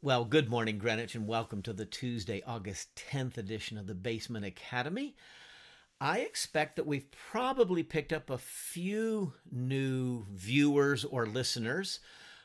Well, 0.00 0.24
good 0.24 0.48
morning, 0.48 0.78
Greenwich, 0.78 1.16
and 1.16 1.26
welcome 1.26 1.60
to 1.62 1.72
the 1.72 1.84
Tuesday, 1.84 2.40
August 2.46 2.94
10th 3.10 3.36
edition 3.36 3.76
of 3.76 3.88
the 3.88 3.96
Basement 3.96 4.44
Academy. 4.44 5.16
I 6.00 6.20
expect 6.20 6.76
that 6.76 6.86
we've 6.86 7.10
probably 7.10 7.82
picked 7.82 8.12
up 8.12 8.30
a 8.30 8.38
few 8.38 9.32
new 9.50 10.24
viewers 10.32 11.04
or 11.04 11.26
listeners 11.26 11.98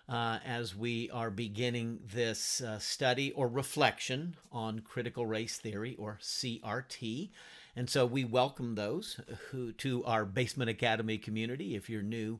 uh, 0.09 0.39
as 0.43 0.75
we 0.75 1.11
are 1.11 1.29
beginning 1.29 1.99
this 2.11 2.59
uh, 2.59 2.79
study 2.79 3.31
or 3.33 3.47
reflection 3.47 4.35
on 4.51 4.79
critical 4.79 5.27
race 5.27 5.59
theory 5.59 5.95
or 5.99 6.17
CRT. 6.23 7.29
And 7.75 7.87
so 7.87 8.07
we 8.07 8.25
welcome 8.25 8.73
those 8.73 9.19
who 9.51 9.73
to 9.73 10.03
our 10.05 10.25
Basement 10.25 10.71
Academy 10.71 11.19
community 11.19 11.75
if 11.75 11.87
you're 11.87 12.01
new 12.01 12.39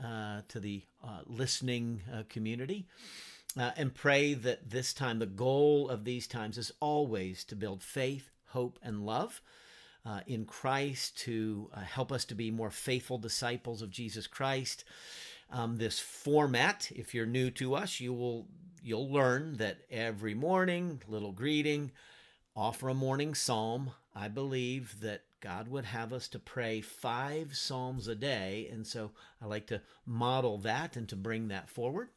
uh, 0.00 0.42
to 0.46 0.60
the 0.60 0.84
uh, 1.02 1.22
listening 1.26 2.02
uh, 2.14 2.22
community. 2.28 2.86
Uh, 3.58 3.70
and 3.76 3.94
pray 3.94 4.34
that 4.34 4.70
this 4.70 4.94
time, 4.94 5.18
the 5.18 5.26
goal 5.26 5.88
of 5.88 6.04
these 6.04 6.26
times 6.26 6.56
is 6.56 6.72
always 6.80 7.44
to 7.44 7.56
build 7.56 7.82
faith, 7.82 8.30
hope, 8.46 8.78
and 8.82 9.04
love 9.04 9.42
uh, 10.04 10.20
in 10.26 10.44
Christ, 10.44 11.18
to 11.20 11.70
uh, 11.74 11.80
help 11.80 12.10
us 12.10 12.24
to 12.26 12.34
be 12.34 12.50
more 12.50 12.70
faithful 12.70 13.18
disciples 13.18 13.82
of 13.82 13.90
Jesus 13.90 14.26
Christ. 14.26 14.84
Um, 15.50 15.76
this 15.76 15.98
format, 15.98 16.90
if 16.94 17.14
you're 17.14 17.26
new 17.26 17.50
to 17.52 17.74
us, 17.74 18.00
you 18.00 18.12
will 18.12 18.46
you'll 18.82 19.10
learn 19.10 19.58
that 19.58 19.78
every 19.90 20.34
morning, 20.34 21.00
little 21.06 21.32
greeting, 21.32 21.92
offer 22.56 22.88
a 22.88 22.94
morning 22.94 23.34
psalm. 23.34 23.92
I 24.14 24.28
believe 24.28 25.00
that 25.00 25.22
God 25.40 25.68
would 25.68 25.84
have 25.84 26.12
us 26.12 26.26
to 26.28 26.38
pray 26.38 26.80
five 26.80 27.56
psalms 27.56 28.08
a 28.08 28.14
day, 28.14 28.68
and 28.72 28.86
so 28.86 29.12
I 29.40 29.46
like 29.46 29.66
to 29.68 29.82
model 30.06 30.58
that 30.58 30.96
and 30.96 31.08
to 31.10 31.16
bring 31.16 31.48
that 31.48 31.68
forward. 31.68 32.08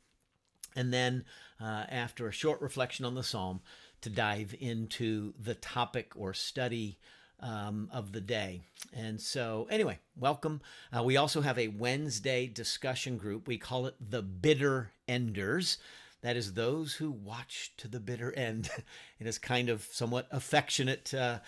And 0.75 0.93
then, 0.93 1.25
uh, 1.61 1.85
after 1.89 2.27
a 2.27 2.33
short 2.33 2.61
reflection 2.61 3.05
on 3.05 3.15
the 3.15 3.23
psalm, 3.23 3.61
to 4.01 4.09
dive 4.09 4.53
into 4.59 5.33
the 5.41 5.55
topic 5.55 6.11
or 6.15 6.33
study 6.33 6.99
um, 7.39 7.89
of 7.91 8.11
the 8.11 8.21
day. 8.21 8.61
And 8.93 9.19
so, 9.19 9.67
anyway, 9.69 9.99
welcome. 10.15 10.61
Uh, 10.95 11.03
we 11.03 11.17
also 11.17 11.41
have 11.41 11.57
a 11.57 11.69
Wednesday 11.69 12.47
discussion 12.47 13.17
group. 13.17 13.47
We 13.47 13.57
call 13.57 13.87
it 13.87 13.95
the 13.99 14.21
Bitter 14.21 14.91
Enders. 15.07 15.77
That 16.21 16.37
is 16.37 16.53
those 16.53 16.95
who 16.95 17.11
watch 17.11 17.73
to 17.77 17.87
the 17.87 17.99
bitter 17.99 18.33
end. 18.33 18.69
it 19.19 19.27
is 19.27 19.37
kind 19.37 19.69
of 19.69 19.87
somewhat 19.91 20.27
affectionate 20.31 21.13
uh, 21.13 21.39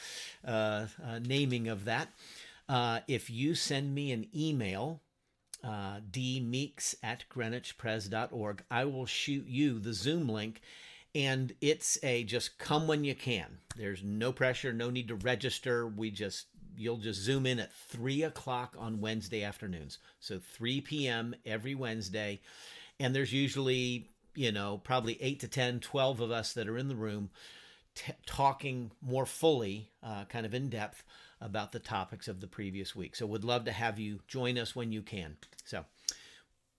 uh, 0.46 0.86
uh 1.04 1.20
naming 1.20 1.68
of 1.68 1.86
that. 1.86 2.10
Uh, 2.70 3.00
if 3.08 3.30
you 3.30 3.56
send 3.56 3.96
me 3.96 4.12
an 4.12 4.28
email 4.36 5.02
uh, 5.64 6.00
dmeeks 6.12 6.96
at 7.04 7.26
greenwichpres.org. 7.30 8.64
I 8.70 8.86
will 8.86 9.06
shoot 9.06 9.46
you 9.48 9.80
the 9.80 9.94
Zoom 9.94 10.28
link, 10.28 10.62
and 11.16 11.54
it's 11.62 11.98
a 12.04 12.24
just 12.24 12.58
come 12.58 12.88
when 12.88 13.04
you 13.04 13.16
can. 13.16 13.60
There's 13.76 14.04
no 14.04 14.32
pressure, 14.32 14.74
no 14.74 14.90
need 14.90 15.08
to 15.10 15.16
register. 15.16 15.88
We 15.88 16.12
just 16.12 16.48
you'll 16.76 16.98
just 16.98 17.22
zoom 17.22 17.46
in 17.46 17.60
at 17.60 17.74
three 17.74 18.24
o'clock 18.24 18.76
on 18.78 19.02
Wednesday 19.02 19.44
afternoons. 19.44 19.98
So 20.20 20.40
3 20.40 20.82
p.m. 20.82 21.36
every 21.46 21.74
Wednesday, 21.74 22.40
and 23.00 23.16
there's 23.16 23.34
usually 23.34 24.10
you 24.36 24.52
know 24.52 24.80
probably 24.84 25.22
eight 25.22 25.40
to 25.42 25.48
10, 25.48 25.80
12 25.80 26.22
of 26.22 26.32
us 26.32 26.54
that 26.54 26.68
are 26.68 26.78
in 26.78 26.88
the 26.88 26.96
room. 26.96 27.30
T- 27.96 28.14
talking 28.28 28.92
more 29.02 29.26
fully, 29.26 29.90
uh, 30.04 30.26
kind 30.26 30.46
of 30.46 30.54
in 30.54 30.70
depth 30.70 31.04
about 31.40 31.72
the 31.72 31.80
topics 31.80 32.28
of 32.28 32.42
the 32.42 32.48
previous 32.48 32.96
week. 32.96 33.16
So, 33.16 33.26
would 33.26 33.44
love 33.44 33.66
to 33.66 33.72
have 33.72 34.00
you 34.00 34.20
join 34.28 34.58
us 34.58 34.76
when 34.76 34.92
you 34.92 35.02
can. 35.02 35.38
So, 35.66 35.86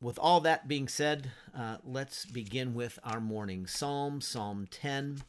with 0.00 0.18
all 0.18 0.40
that 0.40 0.68
being 0.68 0.88
said, 0.88 1.32
uh, 1.56 1.78
let's 1.84 2.24
begin 2.24 2.74
with 2.74 2.98
our 3.02 3.20
morning 3.20 3.66
psalm, 3.66 4.20
Psalm 4.20 4.68
10. 4.70 5.22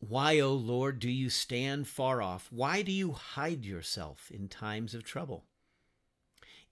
Why, 0.00 0.40
O 0.40 0.52
Lord, 0.52 0.98
do 0.98 1.08
you 1.08 1.30
stand 1.30 1.86
far 1.86 2.20
off? 2.20 2.48
Why 2.50 2.82
do 2.82 2.90
you 2.90 3.12
hide 3.12 3.64
yourself 3.64 4.30
in 4.30 4.48
times 4.48 4.94
of 4.94 5.04
trouble? 5.04 5.44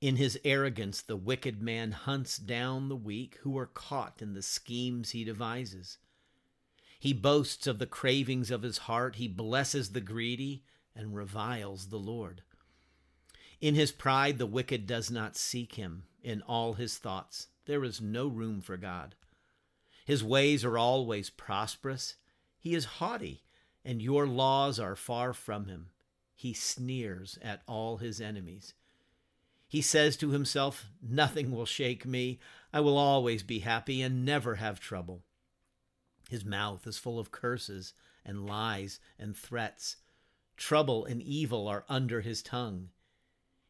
In 0.01 0.17
his 0.17 0.39
arrogance, 0.45 1.01
the 1.01 1.17
wicked 1.17 1.63
man 1.63 1.93
hunts 1.93 2.39
down 2.39 2.89
the 2.89 2.97
weak 2.97 3.39
who 3.43 3.57
are 3.57 3.67
caught 3.67 4.21
in 4.21 4.35
the 4.35 4.43
schemes 4.43 5.11
he 5.11 5.25
devises. 5.25 5.99
He 7.01 7.15
boasts 7.15 7.67
of 7.67 7.79
the 7.79 7.87
cravings 7.87 8.51
of 8.51 8.61
his 8.61 8.79
heart. 8.79 9.17
He 9.17 9.27
blesses 9.27 9.91
the 9.91 10.03
greedy 10.03 10.65
and 10.95 11.17
reviles 11.17 11.89
the 11.89 11.99
Lord. 11.99 12.43
In 13.59 13.75
his 13.75 13.91
pride, 13.91 14.37
the 14.37 14.45
wicked 14.45 14.87
does 14.87 15.11
not 15.11 15.35
seek 15.35 15.77
him. 15.77 16.05
In 16.23 16.43
all 16.43 16.75
his 16.75 16.99
thoughts, 16.99 17.47
there 17.65 17.83
is 17.85 18.03
no 18.03 18.27
room 18.27 18.61
for 18.61 18.77
God. 18.77 19.15
His 20.05 20.23
ways 20.23 20.63
are 20.63 20.77
always 20.77 21.31
prosperous. 21.31 22.17
He 22.59 22.75
is 22.75 22.85
haughty, 22.85 23.45
and 23.83 24.03
your 24.03 24.27
laws 24.27 24.79
are 24.79 24.95
far 24.95 25.33
from 25.33 25.65
him. 25.65 25.89
He 26.35 26.53
sneers 26.53 27.39
at 27.41 27.63
all 27.67 27.97
his 27.97 28.21
enemies. 28.21 28.75
He 29.67 29.81
says 29.81 30.19
to 30.19 30.31
himself, 30.31 30.91
Nothing 31.01 31.51
will 31.51 31.65
shake 31.65 32.05
me. 32.05 32.41
I 32.75 32.81
will 32.81 32.99
always 32.99 33.43
be 33.43 33.61
happy 33.61 34.03
and 34.03 34.25
never 34.25 34.57
have 34.57 34.81
trouble. 34.81 35.23
His 36.31 36.45
mouth 36.45 36.87
is 36.87 36.97
full 36.97 37.19
of 37.19 37.33
curses 37.33 37.93
and 38.25 38.47
lies 38.47 39.01
and 39.19 39.37
threats. 39.37 39.97
Trouble 40.57 41.05
and 41.05 41.21
evil 41.21 41.67
are 41.67 41.85
under 41.89 42.21
his 42.21 42.41
tongue. 42.41 42.91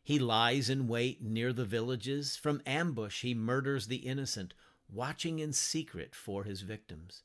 He 0.02 0.18
lies 0.18 0.68
in 0.68 0.86
wait 0.86 1.22
near 1.22 1.54
the 1.54 1.64
villages. 1.64 2.36
From 2.36 2.60
ambush 2.66 3.22
he 3.22 3.32
murders 3.32 3.86
the 3.86 3.96
innocent, 3.96 4.52
watching 4.92 5.38
in 5.38 5.54
secret 5.54 6.14
for 6.14 6.44
his 6.44 6.60
victims. 6.60 7.22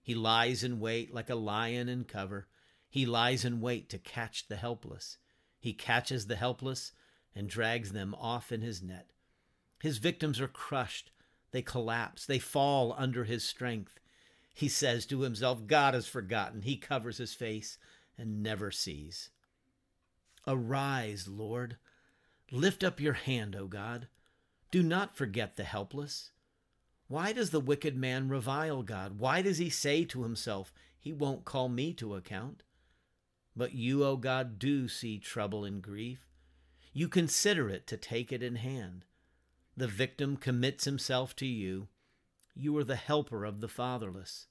He 0.00 0.14
lies 0.14 0.62
in 0.62 0.78
wait 0.78 1.12
like 1.12 1.30
a 1.30 1.34
lion 1.34 1.88
in 1.88 2.04
cover. 2.04 2.46
He 2.88 3.04
lies 3.04 3.44
in 3.44 3.60
wait 3.60 3.88
to 3.90 3.98
catch 3.98 4.46
the 4.46 4.56
helpless. 4.56 5.18
He 5.58 5.72
catches 5.72 6.28
the 6.28 6.36
helpless 6.36 6.92
and 7.34 7.48
drags 7.48 7.90
them 7.90 8.14
off 8.14 8.52
in 8.52 8.60
his 8.60 8.80
net. 8.80 9.10
His 9.82 9.98
victims 9.98 10.40
are 10.40 10.46
crushed. 10.46 11.10
They 11.50 11.62
collapse. 11.62 12.24
They 12.24 12.38
fall 12.38 12.94
under 12.96 13.24
his 13.24 13.42
strength. 13.42 13.98
He 14.52 14.68
says 14.68 15.06
to 15.06 15.20
himself, 15.20 15.66
God 15.66 15.94
has 15.94 16.06
forgotten. 16.06 16.62
He 16.62 16.76
covers 16.76 17.18
his 17.18 17.34
face 17.34 17.78
and 18.18 18.42
never 18.42 18.70
sees. 18.70 19.30
Arise, 20.46 21.28
Lord. 21.28 21.76
Lift 22.50 22.82
up 22.82 23.00
your 23.00 23.12
hand, 23.12 23.54
O 23.54 23.66
God. 23.66 24.08
Do 24.70 24.82
not 24.82 25.16
forget 25.16 25.56
the 25.56 25.64
helpless. 25.64 26.30
Why 27.08 27.32
does 27.32 27.50
the 27.50 27.60
wicked 27.60 27.96
man 27.96 28.28
revile 28.28 28.82
God? 28.82 29.18
Why 29.18 29.42
does 29.42 29.58
he 29.58 29.70
say 29.70 30.04
to 30.06 30.22
himself, 30.22 30.72
He 30.98 31.12
won't 31.12 31.44
call 31.44 31.68
me 31.68 31.92
to 31.94 32.14
account? 32.14 32.62
But 33.56 33.74
you, 33.74 34.04
O 34.04 34.16
God, 34.16 34.58
do 34.58 34.88
see 34.88 35.18
trouble 35.18 35.64
and 35.64 35.82
grief. 35.82 36.26
You 36.92 37.08
consider 37.08 37.68
it 37.68 37.86
to 37.88 37.96
take 37.96 38.32
it 38.32 38.42
in 38.42 38.56
hand. 38.56 39.04
The 39.76 39.88
victim 39.88 40.36
commits 40.36 40.84
himself 40.84 41.34
to 41.36 41.46
you. 41.46 41.88
You 42.54 42.76
are 42.78 42.84
the 42.84 42.96
helper 42.96 43.44
of 43.44 43.60
the 43.60 43.68
fatherless. 43.68 44.46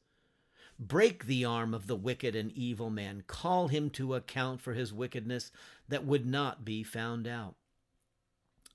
Break 0.79 1.25
the 1.25 1.43
arm 1.43 1.73
of 1.73 1.87
the 1.87 1.95
wicked 1.95 2.35
and 2.35 2.51
evil 2.53 2.89
man. 2.89 3.23
Call 3.27 3.67
him 3.67 3.89
to 3.91 4.15
account 4.15 4.61
for 4.61 4.73
his 4.73 4.93
wickedness 4.93 5.51
that 5.89 6.05
would 6.05 6.25
not 6.25 6.63
be 6.63 6.83
found 6.83 7.27
out. 7.27 7.55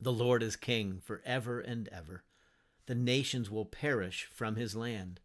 The 0.00 0.12
Lord 0.12 0.42
is 0.42 0.56
king 0.56 1.00
for 1.02 1.22
ever 1.24 1.60
and 1.60 1.88
ever. 1.88 2.24
The 2.86 2.94
nations 2.94 3.50
will 3.50 3.64
perish 3.64 4.28
from 4.30 4.56
his 4.56 4.76
land. 4.76 5.20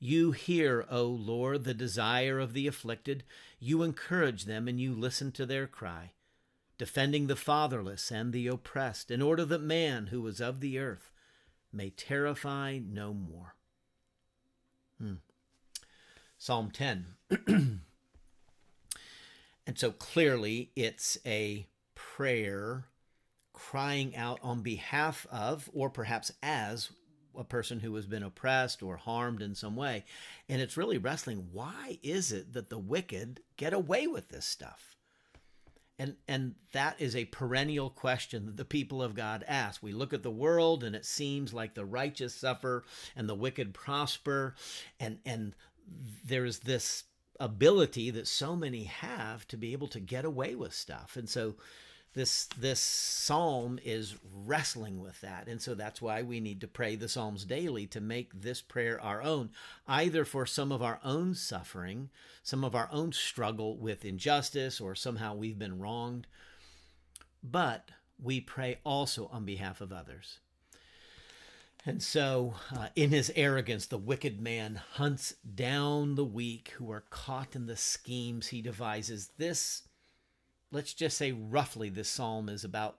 You 0.00 0.32
hear, 0.32 0.84
O 0.90 1.04
Lord, 1.04 1.62
the 1.62 1.74
desire 1.74 2.40
of 2.40 2.52
the 2.52 2.66
afflicted. 2.66 3.22
You 3.60 3.82
encourage 3.84 4.44
them 4.44 4.66
and 4.66 4.80
you 4.80 4.92
listen 4.94 5.30
to 5.32 5.46
their 5.46 5.68
cry, 5.68 6.12
defending 6.76 7.28
the 7.28 7.36
fatherless 7.36 8.10
and 8.10 8.32
the 8.32 8.48
oppressed, 8.48 9.12
in 9.12 9.22
order 9.22 9.44
that 9.44 9.62
man 9.62 10.08
who 10.08 10.26
is 10.26 10.40
of 10.40 10.58
the 10.58 10.78
earth 10.78 11.12
may 11.74 11.90
terrify 11.90 12.78
no 12.78 13.12
more. 13.12 13.54
Hmm. 15.00 15.14
Psalm 16.38 16.70
10. 16.70 17.06
and 17.46 17.80
so 19.74 19.90
clearly 19.90 20.70
it's 20.76 21.18
a 21.26 21.66
prayer 21.94 22.84
crying 23.52 24.14
out 24.16 24.38
on 24.42 24.62
behalf 24.62 25.26
of, 25.30 25.70
or 25.72 25.88
perhaps 25.88 26.32
as, 26.42 26.90
a 27.36 27.44
person 27.44 27.80
who 27.80 27.94
has 27.94 28.06
been 28.06 28.22
oppressed 28.22 28.82
or 28.82 28.96
harmed 28.96 29.42
in 29.42 29.54
some 29.54 29.76
way. 29.76 30.04
And 30.48 30.60
it's 30.60 30.76
really 30.76 30.98
wrestling 30.98 31.48
why 31.52 31.98
is 32.02 32.32
it 32.32 32.52
that 32.52 32.70
the 32.70 32.78
wicked 32.78 33.40
get 33.56 33.72
away 33.72 34.06
with 34.06 34.28
this 34.28 34.46
stuff? 34.46 34.93
And 35.98 36.16
and 36.26 36.54
that 36.72 37.00
is 37.00 37.14
a 37.14 37.26
perennial 37.26 37.88
question 37.88 38.46
that 38.46 38.56
the 38.56 38.64
people 38.64 39.02
of 39.02 39.14
God 39.14 39.44
ask. 39.46 39.82
We 39.82 39.92
look 39.92 40.12
at 40.12 40.22
the 40.22 40.30
world 40.30 40.82
and 40.82 40.96
it 40.96 41.04
seems 41.04 41.54
like 41.54 41.74
the 41.74 41.84
righteous 41.84 42.34
suffer 42.34 42.84
and 43.14 43.28
the 43.28 43.34
wicked 43.34 43.74
prosper 43.74 44.54
and 44.98 45.18
and 45.24 45.54
there's 46.24 46.60
this 46.60 47.04
ability 47.40 48.10
that 48.10 48.26
so 48.26 48.56
many 48.56 48.84
have 48.84 49.46
to 49.48 49.56
be 49.56 49.72
able 49.72 49.88
to 49.88 50.00
get 50.00 50.24
away 50.24 50.54
with 50.54 50.72
stuff. 50.72 51.16
And 51.16 51.28
so 51.28 51.54
this 52.14 52.46
this 52.58 52.80
psalm 52.80 53.78
is 53.84 54.14
wrestling 54.44 55.00
with 55.00 55.20
that 55.20 55.48
and 55.48 55.60
so 55.60 55.74
that's 55.74 56.00
why 56.00 56.22
we 56.22 56.40
need 56.40 56.60
to 56.60 56.68
pray 56.68 56.96
the 56.96 57.08
psalms 57.08 57.44
daily 57.44 57.86
to 57.86 58.00
make 58.00 58.40
this 58.40 58.62
prayer 58.62 59.00
our 59.00 59.22
own 59.22 59.50
either 59.86 60.24
for 60.24 60.46
some 60.46 60.72
of 60.72 60.82
our 60.82 61.00
own 61.04 61.34
suffering 61.34 62.08
some 62.42 62.64
of 62.64 62.74
our 62.74 62.88
own 62.92 63.12
struggle 63.12 63.76
with 63.76 64.04
injustice 64.04 64.80
or 64.80 64.94
somehow 64.94 65.34
we've 65.34 65.58
been 65.58 65.78
wronged 65.78 66.26
but 67.42 67.90
we 68.22 68.40
pray 68.40 68.78
also 68.84 69.28
on 69.32 69.44
behalf 69.44 69.80
of 69.80 69.92
others 69.92 70.38
and 71.86 72.02
so, 72.02 72.54
uh, 72.74 72.88
in 72.96 73.10
his 73.10 73.30
arrogance, 73.36 73.84
the 73.84 73.98
wicked 73.98 74.40
man 74.40 74.80
hunts 74.92 75.34
down 75.54 76.14
the 76.14 76.24
weak 76.24 76.72
who 76.76 76.90
are 76.90 77.04
caught 77.10 77.54
in 77.54 77.66
the 77.66 77.76
schemes 77.76 78.46
he 78.46 78.62
devises. 78.62 79.32
This 79.36 79.82
let's 80.74 80.92
just 80.92 81.16
say 81.16 81.32
roughly 81.32 81.88
this 81.88 82.08
psalm 82.08 82.48
is 82.48 82.64
about 82.64 82.98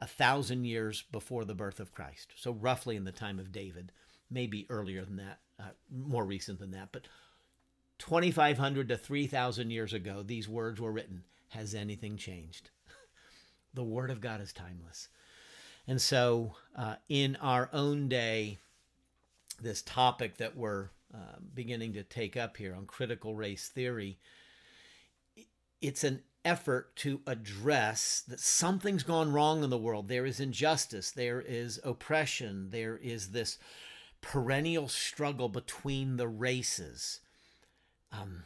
a 0.00 0.06
thousand 0.06 0.66
years 0.66 1.02
before 1.10 1.44
the 1.44 1.54
birth 1.54 1.80
of 1.80 1.92
Christ. 1.92 2.34
So, 2.36 2.52
roughly 2.52 2.94
in 2.94 3.04
the 3.04 3.12
time 3.12 3.38
of 3.38 3.50
David, 3.50 3.90
maybe 4.30 4.66
earlier 4.68 5.04
than 5.04 5.16
that, 5.16 5.38
uh, 5.58 5.70
more 5.90 6.24
recent 6.24 6.58
than 6.60 6.72
that, 6.72 6.90
but 6.92 7.08
2,500 7.98 8.88
to 8.88 8.96
3,000 8.96 9.70
years 9.70 9.92
ago, 9.94 10.22
these 10.22 10.48
words 10.48 10.80
were 10.80 10.92
written. 10.92 11.24
Has 11.48 11.74
anything 11.74 12.16
changed? 12.16 12.70
the 13.74 13.84
Word 13.84 14.10
of 14.10 14.20
God 14.20 14.40
is 14.40 14.52
timeless. 14.52 15.08
And 15.86 16.00
so, 16.00 16.54
uh, 16.76 16.96
in 17.08 17.36
our 17.36 17.70
own 17.72 18.08
day, 18.08 18.58
this 19.62 19.80
topic 19.82 20.36
that 20.38 20.56
we're 20.56 20.88
uh, 21.14 21.38
beginning 21.54 21.92
to 21.94 22.02
take 22.02 22.36
up 22.36 22.56
here 22.56 22.74
on 22.74 22.86
critical 22.86 23.34
race 23.34 23.68
theory, 23.68 24.18
it's 25.80 26.04
an 26.04 26.22
effort 26.44 26.94
to 26.96 27.20
address 27.26 28.22
that 28.28 28.40
something's 28.40 29.02
gone 29.02 29.32
wrong 29.32 29.64
in 29.64 29.70
the 29.70 29.78
world. 29.78 30.08
There 30.08 30.26
is 30.26 30.40
injustice, 30.40 31.10
there 31.10 31.40
is 31.40 31.80
oppression, 31.84 32.70
there 32.70 32.96
is 32.96 33.30
this 33.30 33.58
perennial 34.20 34.88
struggle 34.88 35.48
between 35.48 36.16
the 36.16 36.28
races. 36.28 37.20
Um, 38.12 38.44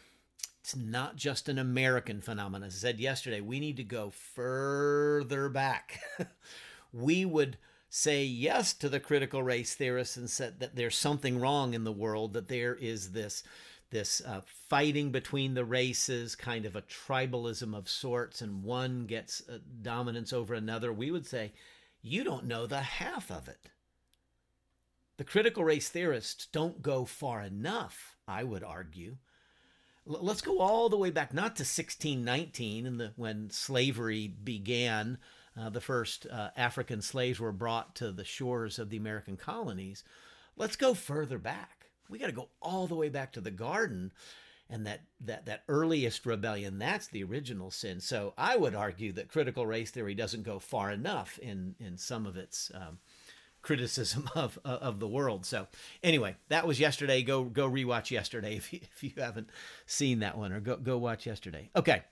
it's 0.61 0.77
not 0.77 1.17
just 1.17 1.49
an 1.49 1.59
American 1.59 2.21
phenomenon. 2.21 2.67
As 2.67 2.75
I 2.75 2.79
said 2.79 3.01
yesterday, 3.01 3.41
we 3.41 3.61
need 3.61 3.77
to 3.79 3.85
go 3.85 4.11
further 4.11 5.49
back. 5.49 6.01
we 6.93 7.25
would 7.25 7.57
say 7.89 8.25
yes 8.25 8.75
to 8.75 8.89
the 8.89 9.01
critical 9.01 9.43
race 9.43 9.75
theorists 9.75 10.17
and 10.17 10.29
said 10.29 10.61
that 10.61 10.77
there's 10.77 10.97
something 10.97 11.41
wrong 11.41 11.75
in 11.75 11.85
the 11.85 11.93
world, 11.93 12.35
that 12.35 12.49
there 12.49 12.75
is 12.75 13.13
this 13.13 13.43
this 13.91 14.21
uh, 14.27 14.41
fighting 14.69 15.11
between 15.11 15.55
the 15.55 15.65
races, 15.65 16.35
kind 16.35 16.67
of 16.67 16.77
a 16.77 16.83
tribalism 16.83 17.75
of 17.75 17.89
sorts, 17.89 18.43
and 18.43 18.63
one 18.63 19.07
gets 19.07 19.43
uh, 19.49 19.59
dominance 19.83 20.33
over 20.33 20.55
another, 20.55 20.93
we 20.93 21.11
would 21.11 21.27
say, 21.27 21.53
you 22.03 22.23
don't 22.23 22.47
know 22.47 22.67
the 22.67 22.81
half 22.81 23.31
of 23.31 23.49
it. 23.49 23.71
The 25.17 25.25
critical 25.25 25.65
race 25.65 25.89
theorists 25.89 26.47
don't 26.47 26.83
go 26.83 27.05
far 27.05 27.43
enough, 27.43 28.17
I 28.27 28.45
would 28.45 28.63
argue. 28.63 29.17
L- 30.09 30.19
let's 30.23 30.43
go 30.43 30.61
all 30.61 30.89
the 30.89 30.99
way 30.99 31.11
back, 31.11 31.33
not 31.33 31.57
to 31.57 31.63
1619, 31.63 32.87
and 32.87 33.11
when 33.17 33.51
slavery 33.51 34.29
began. 34.29 35.19
Uh, 35.59 35.71
the 35.71 35.81
first 35.81 36.27
uh, 36.31 36.51
African 36.57 37.03
slaves 37.03 37.41
were 37.41 37.51
brought 37.51 37.97
to 37.97 38.13
the 38.13 38.25
shores 38.25 38.79
of 38.79 38.91
the 38.91 38.97
American 38.97 39.37
colonies. 39.37 40.05
Let's 40.57 40.77
go 40.77 40.95
further 40.95 41.39
back 41.39 41.78
we 42.09 42.19
got 42.19 42.27
to 42.27 42.33
go 42.33 42.49
all 42.61 42.87
the 42.87 42.95
way 42.95 43.09
back 43.09 43.33
to 43.33 43.41
the 43.41 43.51
garden 43.51 44.13
and 44.71 44.87
that 44.87 45.01
that 45.21 45.47
that 45.47 45.63
earliest 45.69 46.27
rebellion 46.27 46.79
that's 46.79 47.07
the 47.09 47.25
original 47.25 47.71
sin. 47.71 48.01
So 48.01 48.35
i 48.37 48.57
would 48.57 48.75
argue 48.75 49.13
that 49.13 49.29
critical 49.29 49.67
race 49.67 49.91
theory 49.91 50.15
doesn't 50.15 50.45
go 50.45 50.59
far 50.59 50.91
enough 50.91 51.39
in 51.39 51.75
in 51.79 51.97
some 51.97 52.27
of 52.27 52.37
its 52.37 52.71
um, 52.75 52.99
criticism 53.63 54.29
of 54.35 54.59
of 54.65 55.01
the 55.01 55.09
world. 55.09 55.47
So 55.47 55.67
anyway 56.03 56.37
that 56.49 56.67
was 56.67 56.81
yesterday. 56.81 57.23
Go 57.23 57.45
go 57.45 57.69
rewatch 57.69 58.11
yesterday 58.11 58.57
if 58.57 58.73
you, 58.73 58.81
if 58.83 59.03
you 59.03 59.13
haven't 59.17 59.51
seen 59.87 60.21
that 60.21 60.37
one 60.37 60.53
or 60.53 60.61
go 60.61 60.77
go 60.77 60.99
watch 60.99 61.27
yesterday. 61.27 61.71
Okay. 61.75 62.03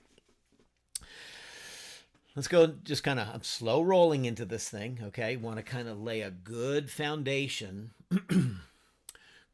Let's 2.35 2.49
go 2.49 2.67
just 2.67 3.03
kind 3.03 3.19
of 3.19 3.29
i'm 3.33 3.43
slow 3.43 3.81
rolling 3.83 4.27
into 4.27 4.45
this 4.45 4.69
thing 4.69 4.99
okay? 5.05 5.37
Want 5.37 5.57
to 5.57 5.63
kind 5.63 5.89
of 5.89 6.01
lay 6.01 6.21
a 6.21 6.31
good 6.31 6.91
foundation 6.91 7.93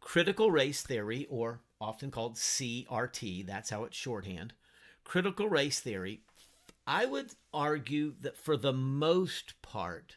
critical 0.02 0.50
race 0.50 0.82
theory, 0.82 1.26
or 1.30 1.60
often 1.80 2.10
called 2.10 2.36
CRT, 2.36 3.46
that's 3.46 3.70
how 3.70 3.84
it's 3.84 3.96
shorthand. 3.96 4.52
Critical 5.04 5.48
race 5.48 5.80
theory, 5.80 6.20
I 6.86 7.06
would 7.06 7.32
argue 7.54 8.14
that 8.20 8.36
for 8.36 8.56
the 8.56 8.72
most 8.72 9.60
part, 9.62 10.16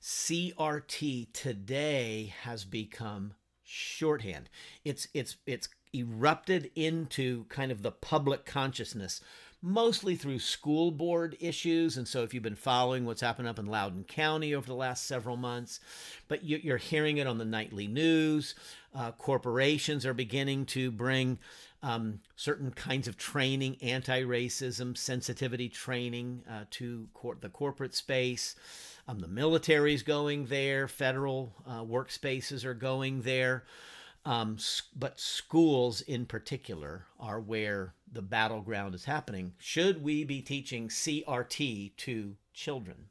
CRT 0.00 1.32
today 1.32 2.34
has 2.42 2.64
become 2.64 3.34
shorthand. 3.64 4.48
It's 4.84 5.08
it's 5.14 5.36
it's 5.46 5.68
erupted 5.94 6.70
into 6.74 7.44
kind 7.44 7.72
of 7.72 7.82
the 7.82 7.92
public 7.92 8.44
consciousness 8.44 9.20
mostly 9.62 10.16
through 10.16 10.40
school 10.40 10.90
board 10.90 11.36
issues. 11.40 11.96
And 11.96 12.06
so, 12.06 12.22
if 12.22 12.34
you've 12.34 12.42
been 12.42 12.56
following 12.56 13.04
what's 13.04 13.20
happened 13.20 13.48
up 13.48 13.58
in 13.58 13.66
Loudoun 13.66 14.04
County 14.04 14.54
over 14.54 14.66
the 14.66 14.74
last 14.74 15.06
several 15.06 15.36
months, 15.36 15.80
but 16.28 16.44
you're 16.44 16.76
hearing 16.76 17.18
it 17.18 17.26
on 17.26 17.38
the 17.38 17.44
nightly 17.44 17.86
news, 17.86 18.54
uh, 18.94 19.12
corporations 19.12 20.04
are 20.04 20.14
beginning 20.14 20.66
to 20.66 20.90
bring 20.90 21.38
um, 21.82 22.20
certain 22.36 22.70
kinds 22.70 23.08
of 23.08 23.16
training, 23.16 23.76
anti 23.80 24.22
racism, 24.22 24.96
sensitivity 24.96 25.68
training 25.68 26.42
uh, 26.50 26.64
to 26.70 27.08
cor- 27.14 27.36
the 27.40 27.48
corporate 27.48 27.94
space. 27.94 28.54
Um, 29.08 29.18
the 29.18 29.28
military's 29.28 30.02
going 30.02 30.46
there, 30.46 30.86
federal 30.86 31.52
uh, 31.66 31.82
workspaces 31.82 32.64
are 32.64 32.74
going 32.74 33.22
there. 33.22 33.64
Um, 34.24 34.58
but 34.94 35.18
schools 35.18 36.00
in 36.00 36.26
particular 36.26 37.06
are 37.18 37.40
where 37.40 37.94
the 38.10 38.22
battleground 38.22 38.94
is 38.94 39.04
happening. 39.04 39.54
Should 39.58 40.02
we 40.02 40.22
be 40.22 40.40
teaching 40.42 40.88
CRT 40.88 41.96
to 41.96 42.36
children? 42.54 43.08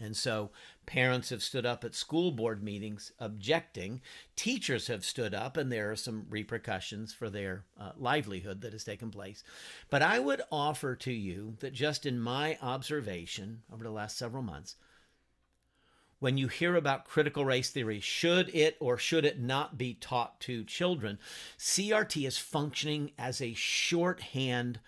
And 0.00 0.16
so 0.16 0.50
parents 0.86 1.28
have 1.28 1.42
stood 1.42 1.66
up 1.66 1.84
at 1.84 1.94
school 1.94 2.32
board 2.32 2.62
meetings 2.62 3.12
objecting. 3.18 4.00
Teachers 4.34 4.86
have 4.86 5.04
stood 5.04 5.34
up, 5.34 5.56
and 5.56 5.70
there 5.70 5.90
are 5.90 5.96
some 5.96 6.26
repercussions 6.30 7.12
for 7.12 7.28
their 7.28 7.66
uh, 7.78 7.92
livelihood 7.98 8.62
that 8.62 8.72
has 8.72 8.82
taken 8.82 9.10
place. 9.10 9.44
But 9.90 10.02
I 10.02 10.18
would 10.18 10.40
offer 10.50 10.96
to 10.96 11.12
you 11.12 11.56
that 11.60 11.74
just 11.74 12.06
in 12.06 12.18
my 12.18 12.58
observation 12.62 13.62
over 13.72 13.84
the 13.84 13.90
last 13.90 14.16
several 14.16 14.42
months, 14.42 14.76
when 16.20 16.38
you 16.38 16.48
hear 16.48 16.76
about 16.76 17.06
critical 17.06 17.44
race 17.44 17.70
theory, 17.70 17.98
should 17.98 18.54
it 18.54 18.76
or 18.78 18.96
should 18.96 19.24
it 19.24 19.40
not 19.40 19.76
be 19.76 19.94
taught 19.94 20.38
to 20.40 20.64
children? 20.64 21.18
CRT 21.58 22.26
is 22.26 22.38
functioning 22.38 23.10
as 23.18 23.40
a 23.40 23.54
shorthand. 23.54 24.78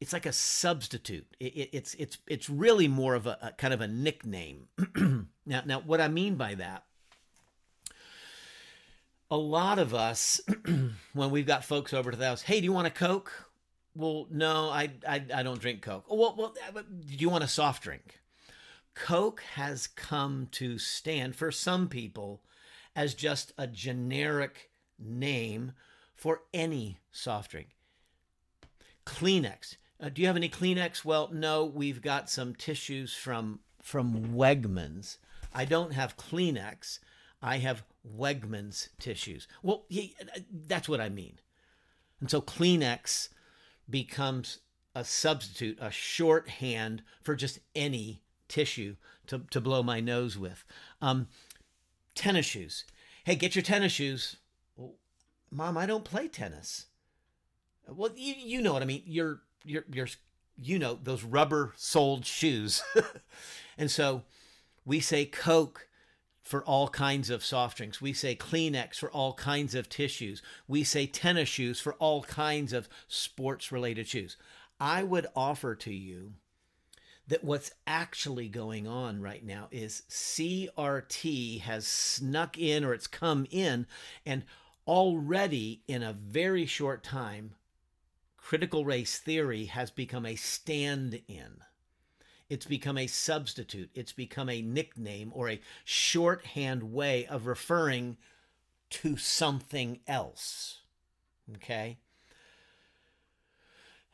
It's 0.00 0.12
like 0.12 0.26
a 0.26 0.32
substitute. 0.32 1.26
It, 1.40 1.56
it, 1.56 1.70
it's 1.72 1.94
it's 1.94 2.18
it's 2.26 2.48
really 2.48 2.86
more 2.86 3.14
of 3.14 3.26
a, 3.26 3.38
a 3.42 3.52
kind 3.52 3.74
of 3.74 3.80
a 3.80 3.88
nickname. 3.88 4.68
now 5.46 5.62
now 5.64 5.80
what 5.80 6.00
I 6.00 6.08
mean 6.08 6.36
by 6.36 6.54
that 6.54 6.84
a 9.30 9.36
lot 9.36 9.78
of 9.78 9.94
us, 9.94 10.40
when 11.12 11.30
we've 11.30 11.46
got 11.46 11.64
folks 11.64 11.92
over 11.92 12.10
to 12.10 12.16
the 12.16 12.26
house, 12.26 12.42
hey, 12.42 12.60
do 12.60 12.64
you 12.64 12.72
want 12.72 12.86
a 12.86 12.90
Coke? 12.90 13.32
Well, 13.96 14.26
no, 14.30 14.68
I, 14.68 14.90
I, 15.08 15.24
I 15.34 15.42
don't 15.42 15.60
drink 15.60 15.82
Coke. 15.82 16.04
Well, 16.08 16.34
well, 16.36 16.54
uh, 16.68 16.82
do 16.82 17.16
you 17.16 17.28
want 17.28 17.42
a 17.42 17.48
soft 17.48 17.82
drink? 17.82 18.20
Coke 18.94 19.42
has 19.54 19.86
come 19.86 20.48
to 20.52 20.78
stand 20.78 21.36
for 21.36 21.50
some 21.50 21.88
people 21.88 22.42
as 22.94 23.14
just 23.14 23.52
a 23.58 23.66
generic 23.66 24.70
name 24.98 25.72
for 26.14 26.42
any 26.52 26.98
soft 27.10 27.50
drink. 27.50 27.68
Kleenex. 29.04 29.76
Uh, 30.00 30.08
do 30.08 30.22
you 30.22 30.26
have 30.26 30.36
any 30.36 30.48
Kleenex? 30.48 31.04
Well, 31.04 31.30
no, 31.32 31.64
we've 31.64 32.02
got 32.02 32.30
some 32.30 32.54
tissues 32.54 33.14
from 33.14 33.60
from 33.82 34.34
Wegmans. 34.34 35.18
I 35.52 35.66
don't 35.66 35.92
have 35.92 36.16
Kleenex. 36.16 37.00
I 37.42 37.58
have 37.58 37.84
Wegmans 38.16 38.88
tissues. 38.98 39.46
Well, 39.62 39.84
yeah, 39.88 40.06
that's 40.50 40.88
what 40.88 41.00
I 41.00 41.10
mean. 41.10 41.38
And 42.20 42.30
so 42.30 42.40
Kleenex 42.40 43.28
becomes 43.88 44.60
a 44.94 45.04
substitute, 45.04 45.78
a 45.80 45.90
shorthand 45.90 47.02
for 47.22 47.36
just 47.36 47.58
any 47.74 48.22
tissue 48.48 48.96
to, 49.26 49.42
to 49.50 49.60
blow 49.60 49.82
my 49.82 50.00
nose 50.00 50.38
with. 50.38 50.64
Um, 51.00 51.28
tennis 52.14 52.46
shoes. 52.46 52.84
Hey, 53.24 53.34
get 53.34 53.54
your 53.54 53.62
tennis 53.62 53.92
shoes. 53.92 54.36
Well, 54.76 54.94
Mom, 55.50 55.76
I 55.76 55.86
don't 55.86 56.04
play 56.04 56.28
tennis. 56.28 56.86
Well, 57.88 58.10
you, 58.16 58.34
you 58.38 58.62
know 58.62 58.72
what 58.72 58.82
I 58.82 58.86
mean. 58.86 59.02
You're, 59.06 59.40
you're, 59.64 59.84
you're, 59.92 60.08
you 60.60 60.78
know, 60.78 60.98
those 61.02 61.24
rubber 61.24 61.72
soled 61.76 62.24
shoes. 62.26 62.82
and 63.78 63.90
so 63.90 64.22
we 64.84 65.00
say 65.00 65.24
Coke 65.24 65.88
for 66.42 66.62
all 66.64 66.88
kinds 66.88 67.30
of 67.30 67.44
soft 67.44 67.78
drinks. 67.78 68.02
We 68.02 68.12
say 68.12 68.36
Kleenex 68.36 68.96
for 68.96 69.10
all 69.10 69.32
kinds 69.32 69.74
of 69.74 69.88
tissues. 69.88 70.42
We 70.68 70.84
say 70.84 71.06
tennis 71.06 71.48
shoes 71.48 71.80
for 71.80 71.94
all 71.94 72.22
kinds 72.22 72.72
of 72.72 72.88
sports 73.08 73.72
related 73.72 74.06
shoes. 74.06 74.36
I 74.78 75.02
would 75.02 75.26
offer 75.34 75.74
to 75.76 75.92
you 75.92 76.34
that 77.28 77.44
what's 77.44 77.72
actually 77.86 78.48
going 78.48 78.86
on 78.86 79.20
right 79.20 79.44
now 79.44 79.68
is 79.70 80.02
CRT 80.10 81.60
has 81.60 81.86
snuck 81.86 82.58
in 82.58 82.84
or 82.84 82.92
it's 82.92 83.06
come 83.06 83.46
in, 83.50 83.86
and 84.26 84.44
already 84.86 85.82
in 85.88 86.02
a 86.02 86.12
very 86.12 86.66
short 86.66 87.02
time, 87.02 87.54
critical 88.36 88.84
race 88.84 89.18
theory 89.18 89.66
has 89.66 89.90
become 89.90 90.26
a 90.26 90.36
stand 90.36 91.22
in. 91.26 91.62
It's 92.50 92.66
become 92.66 92.98
a 92.98 93.06
substitute. 93.06 93.90
It's 93.94 94.12
become 94.12 94.50
a 94.50 94.60
nickname 94.60 95.32
or 95.34 95.48
a 95.48 95.60
shorthand 95.84 96.92
way 96.92 97.26
of 97.26 97.46
referring 97.46 98.18
to 98.90 99.16
something 99.16 100.00
else. 100.06 100.82
Okay? 101.54 101.98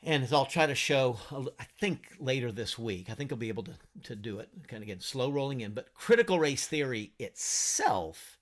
And 0.02 0.24
as 0.24 0.32
I'll 0.32 0.46
try 0.46 0.66
to 0.66 0.74
show, 0.74 1.18
uh, 1.30 1.44
I 1.58 1.64
think 1.78 2.16
later 2.18 2.50
this 2.50 2.78
week, 2.78 3.10
I 3.10 3.14
think 3.14 3.30
I'll 3.30 3.38
be 3.38 3.48
able 3.48 3.64
to, 3.64 3.74
to 4.04 4.16
do 4.16 4.38
it, 4.38 4.48
kind 4.66 4.82
of 4.82 4.86
get 4.86 5.02
slow 5.02 5.30
rolling 5.30 5.60
in. 5.60 5.72
But 5.72 5.92
critical 5.94 6.38
race 6.38 6.66
theory 6.66 7.12
itself 7.18 8.38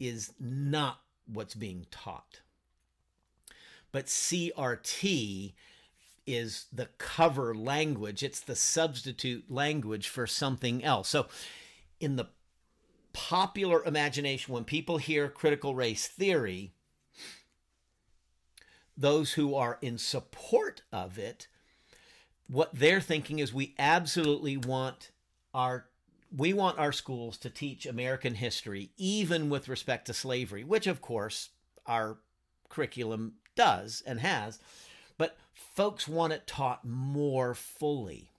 is 0.00 0.32
not 0.40 1.00
what's 1.26 1.54
being 1.54 1.86
taught. 1.90 2.40
But 3.92 4.06
CRT 4.06 5.54
is 6.26 6.66
the 6.72 6.88
cover 6.98 7.54
language, 7.54 8.22
it's 8.22 8.40
the 8.40 8.56
substitute 8.56 9.50
language 9.50 10.08
for 10.08 10.26
something 10.26 10.84
else. 10.84 11.08
So, 11.08 11.28
in 12.00 12.16
the 12.16 12.26
popular 13.12 13.82
imagination, 13.84 14.52
when 14.52 14.64
people 14.64 14.98
hear 14.98 15.28
critical 15.28 15.74
race 15.74 16.06
theory, 16.06 16.74
those 18.98 19.34
who 19.34 19.54
are 19.54 19.78
in 19.80 19.96
support 19.96 20.82
of 20.92 21.18
it, 21.18 21.46
what 22.48 22.70
they're 22.74 23.00
thinking 23.00 23.38
is 23.38 23.54
we 23.54 23.74
absolutely 23.78 24.56
want 24.56 25.10
our 25.54 25.86
we 26.36 26.52
want 26.52 26.78
our 26.78 26.92
schools 26.92 27.38
to 27.38 27.48
teach 27.48 27.86
American 27.86 28.34
history, 28.34 28.90
even 28.98 29.48
with 29.48 29.66
respect 29.66 30.06
to 30.06 30.12
slavery, 30.12 30.62
which 30.62 30.86
of 30.86 31.00
course 31.00 31.50
our 31.86 32.18
curriculum 32.68 33.34
does 33.56 34.02
and 34.06 34.20
has, 34.20 34.58
but 35.16 35.38
folks 35.54 36.06
want 36.06 36.34
it 36.34 36.46
taught 36.46 36.84
more 36.84 37.54
fully. 37.54 38.30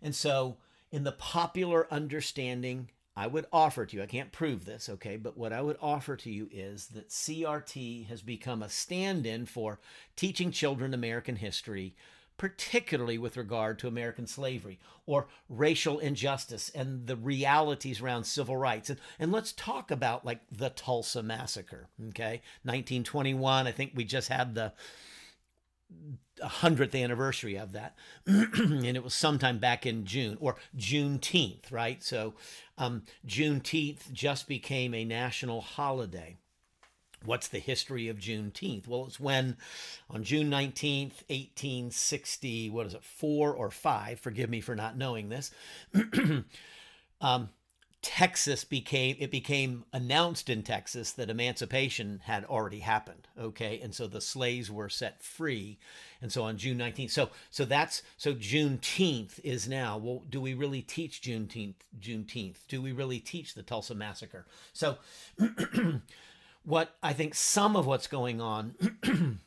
And 0.00 0.14
so, 0.16 0.56
in 0.90 1.04
the 1.04 1.12
popular 1.12 1.86
understanding, 1.92 2.90
I 3.14 3.26
would 3.26 3.46
offer 3.52 3.84
to 3.84 3.96
you, 3.96 4.02
I 4.02 4.06
can't 4.06 4.32
prove 4.32 4.64
this, 4.64 4.88
okay, 4.88 5.16
but 5.16 5.36
what 5.36 5.52
I 5.52 5.60
would 5.60 5.76
offer 5.82 6.16
to 6.16 6.30
you 6.30 6.48
is 6.50 6.86
that 6.88 7.10
CRT 7.10 8.06
has 8.06 8.22
become 8.22 8.62
a 8.62 8.68
stand 8.68 9.26
in 9.26 9.44
for 9.44 9.80
teaching 10.16 10.50
children 10.50 10.94
American 10.94 11.36
history 11.36 11.94
particularly 12.42 13.18
with 13.18 13.36
regard 13.36 13.78
to 13.78 13.86
American 13.86 14.26
slavery 14.26 14.80
or 15.06 15.28
racial 15.48 16.00
injustice 16.00 16.70
and 16.70 17.06
the 17.06 17.14
realities 17.14 18.00
around 18.00 18.24
civil 18.24 18.56
rights. 18.56 18.90
And, 18.90 18.98
and 19.20 19.30
let's 19.30 19.52
talk 19.52 19.92
about 19.92 20.24
like 20.24 20.40
the 20.50 20.70
Tulsa 20.70 21.22
Massacre, 21.22 21.86
okay? 22.08 22.42
1921, 22.64 23.68
I 23.68 23.70
think 23.70 23.92
we 23.94 24.04
just 24.04 24.28
had 24.28 24.56
the 24.56 24.72
100th 26.42 27.00
anniversary 27.00 27.56
of 27.56 27.72
that. 27.72 27.96
and 28.26 28.84
it 28.84 29.04
was 29.04 29.14
sometime 29.14 29.58
back 29.58 29.86
in 29.86 30.04
June 30.04 30.36
or 30.40 30.56
Juneteenth, 30.76 31.70
right? 31.70 32.02
So 32.02 32.34
um, 32.78 33.02
Juneteenth 33.26 34.12
just 34.12 34.48
became 34.48 34.94
a 34.94 35.04
national 35.04 35.60
holiday. 35.60 36.36
What's 37.24 37.48
the 37.48 37.60
history 37.60 38.08
of 38.08 38.18
Juneteenth? 38.18 38.88
Well, 38.88 39.06
it's 39.06 39.20
when 39.20 39.56
on 40.10 40.24
June 40.24 40.50
19th, 40.50 41.22
1860, 41.28 42.70
what 42.70 42.86
is 42.86 42.94
it, 42.94 43.04
four 43.04 43.52
or 43.52 43.70
five, 43.70 44.18
forgive 44.18 44.50
me 44.50 44.60
for 44.60 44.74
not 44.74 44.96
knowing 44.96 45.28
this, 45.28 45.52
um, 47.20 47.48
Texas 48.02 48.64
became, 48.64 49.16
it 49.20 49.30
became 49.30 49.84
announced 49.92 50.50
in 50.50 50.64
Texas 50.64 51.12
that 51.12 51.30
emancipation 51.30 52.20
had 52.24 52.44
already 52.44 52.80
happened. 52.80 53.28
Okay. 53.38 53.80
And 53.80 53.94
so 53.94 54.08
the 54.08 54.20
slaves 54.20 54.70
were 54.70 54.88
set 54.88 55.22
free. 55.22 55.78
And 56.20 56.32
so 56.32 56.42
on 56.42 56.58
June 56.58 56.78
19th, 56.78 57.10
so, 57.10 57.30
so 57.50 57.64
that's, 57.64 58.02
so 58.16 58.34
Juneteenth 58.34 59.38
is 59.44 59.68
now, 59.68 59.96
well, 59.98 60.24
do 60.28 60.40
we 60.40 60.52
really 60.52 60.82
teach 60.82 61.22
Juneteenth, 61.22 61.76
Juneteenth? 62.00 62.66
Do 62.66 62.82
we 62.82 62.90
really 62.90 63.20
teach 63.20 63.54
the 63.54 63.62
Tulsa 63.62 63.94
massacre? 63.94 64.46
So, 64.72 64.98
what 66.64 66.96
I 67.02 67.12
think 67.12 67.34
some 67.34 67.76
of 67.76 67.86
what's 67.86 68.06
going 68.08 68.40
on 68.40 68.74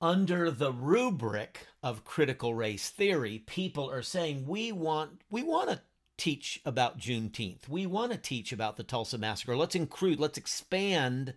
under 0.00 0.50
the 0.50 0.72
rubric 0.72 1.66
of 1.82 2.04
critical 2.04 2.54
race 2.54 2.88
theory, 2.90 3.42
people 3.46 3.90
are 3.90 4.02
saying 4.02 4.46
we 4.46 4.72
want 4.72 5.20
we 5.30 5.42
want 5.42 5.70
to 5.70 5.80
teach 6.16 6.60
about 6.64 6.98
Juneteenth. 6.98 7.68
We 7.68 7.86
want 7.86 8.12
to 8.12 8.18
teach 8.18 8.52
about 8.52 8.76
the 8.76 8.82
Tulsa 8.82 9.18
massacre. 9.18 9.56
Let's 9.56 9.74
include, 9.74 10.20
let's 10.20 10.38
expand 10.38 11.34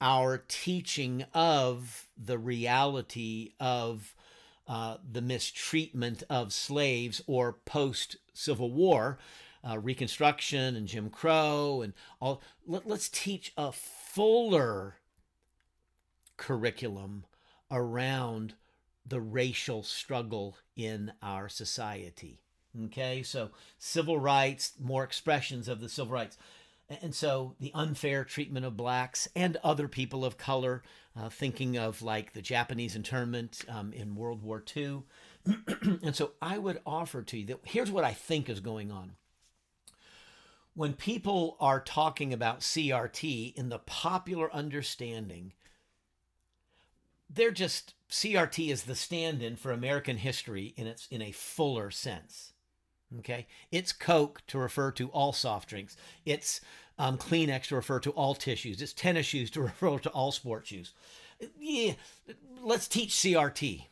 our 0.00 0.44
teaching 0.48 1.24
of 1.34 2.06
the 2.16 2.38
reality 2.38 3.52
of 3.58 4.14
uh, 4.68 4.98
the 5.10 5.22
mistreatment 5.22 6.22
of 6.28 6.52
slaves 6.52 7.22
or 7.26 7.54
post 7.64 8.16
Civil 8.32 8.70
War 8.70 9.18
uh, 9.68 9.78
Reconstruction 9.78 10.76
and 10.76 10.86
Jim 10.86 11.10
Crow 11.10 11.82
and 11.82 11.92
all. 12.20 12.42
Let, 12.66 12.86
let's 12.86 13.08
teach 13.08 13.52
a 13.56 13.72
fuller 13.72 14.96
curriculum 16.36 17.24
around 17.70 18.54
the 19.06 19.20
racial 19.20 19.82
struggle 19.82 20.56
in 20.76 21.12
our 21.22 21.48
society. 21.48 22.40
Okay, 22.86 23.22
so 23.22 23.50
civil 23.78 24.18
rights, 24.18 24.72
more 24.80 25.04
expressions 25.04 25.68
of 25.68 25.80
the 25.80 25.88
civil 25.88 26.12
rights. 26.12 26.36
And 27.02 27.14
so 27.14 27.54
the 27.60 27.72
unfair 27.74 28.24
treatment 28.24 28.64
of 28.64 28.76
blacks 28.76 29.28
and 29.36 29.58
other 29.62 29.88
people 29.88 30.24
of 30.24 30.38
color, 30.38 30.82
uh, 31.14 31.28
thinking 31.28 31.76
of 31.76 32.00
like 32.00 32.32
the 32.32 32.40
Japanese 32.42 32.96
internment 32.96 33.64
um, 33.68 33.92
in 33.92 34.14
World 34.14 34.42
War 34.42 34.62
II. 34.74 35.02
and 36.02 36.16
so 36.16 36.32
I 36.40 36.56
would 36.56 36.80
offer 36.86 37.22
to 37.22 37.38
you 37.38 37.46
that 37.46 37.60
here's 37.64 37.90
what 37.90 38.04
I 38.04 38.12
think 38.14 38.48
is 38.48 38.60
going 38.60 38.90
on 38.90 39.12
when 40.78 40.92
people 40.92 41.56
are 41.58 41.80
talking 41.80 42.32
about 42.32 42.60
CRT 42.60 43.52
in 43.56 43.68
the 43.68 43.80
popular 43.80 44.48
understanding, 44.54 45.52
they're 47.28 47.50
just 47.50 47.94
CRT 48.08 48.70
is 48.70 48.84
the 48.84 48.94
stand-in 48.94 49.56
for 49.56 49.72
American 49.72 50.18
history 50.18 50.74
in 50.76 50.86
its 50.86 51.08
in 51.10 51.20
a 51.20 51.32
fuller 51.32 51.90
sense. 51.90 52.52
Okay, 53.20 53.46
it's 53.72 53.92
Coke 53.92 54.42
to 54.48 54.58
refer 54.58 54.90
to 54.92 55.08
all 55.08 55.32
soft 55.32 55.68
drinks. 55.70 55.96
It's 56.26 56.60
um, 56.98 57.16
Kleenex 57.16 57.68
to 57.68 57.76
refer 57.76 58.00
to 58.00 58.10
all 58.10 58.34
tissues. 58.34 58.82
It's 58.82 58.92
tennis 58.92 59.26
shoes 59.26 59.50
to 59.52 59.62
refer 59.62 59.98
to 59.98 60.10
all 60.10 60.30
sports 60.30 60.68
shoes. 60.68 60.92
Yeah, 61.58 61.94
let's 62.62 62.88
teach 62.88 63.10
CRT. 63.12 63.86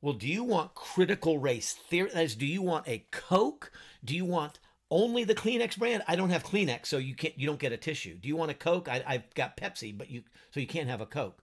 Well, 0.00 0.14
do 0.14 0.26
you 0.26 0.42
want 0.42 0.74
critical 0.74 1.38
race 1.38 1.72
theory? 1.72 2.10
That 2.12 2.24
is, 2.24 2.34
do 2.34 2.46
you 2.46 2.62
want 2.62 2.88
a 2.88 3.06
Coke? 3.10 3.70
Do 4.04 4.14
you 4.14 4.24
want 4.24 4.58
only 4.90 5.24
the 5.24 5.34
Kleenex 5.34 5.76
brand. 5.76 6.02
I 6.06 6.16
don't 6.16 6.30
have 6.30 6.44
Kleenex, 6.44 6.86
so 6.86 6.98
you 6.98 7.14
can't. 7.14 7.38
You 7.38 7.46
don't 7.46 7.58
get 7.58 7.72
a 7.72 7.76
tissue. 7.76 8.16
Do 8.16 8.28
you 8.28 8.36
want 8.36 8.50
a 8.50 8.54
Coke? 8.54 8.88
I, 8.88 9.02
I've 9.06 9.34
got 9.34 9.56
Pepsi, 9.56 9.96
but 9.96 10.10
you 10.10 10.22
so 10.50 10.60
you 10.60 10.66
can't 10.66 10.88
have 10.88 11.00
a 11.00 11.06
Coke. 11.06 11.42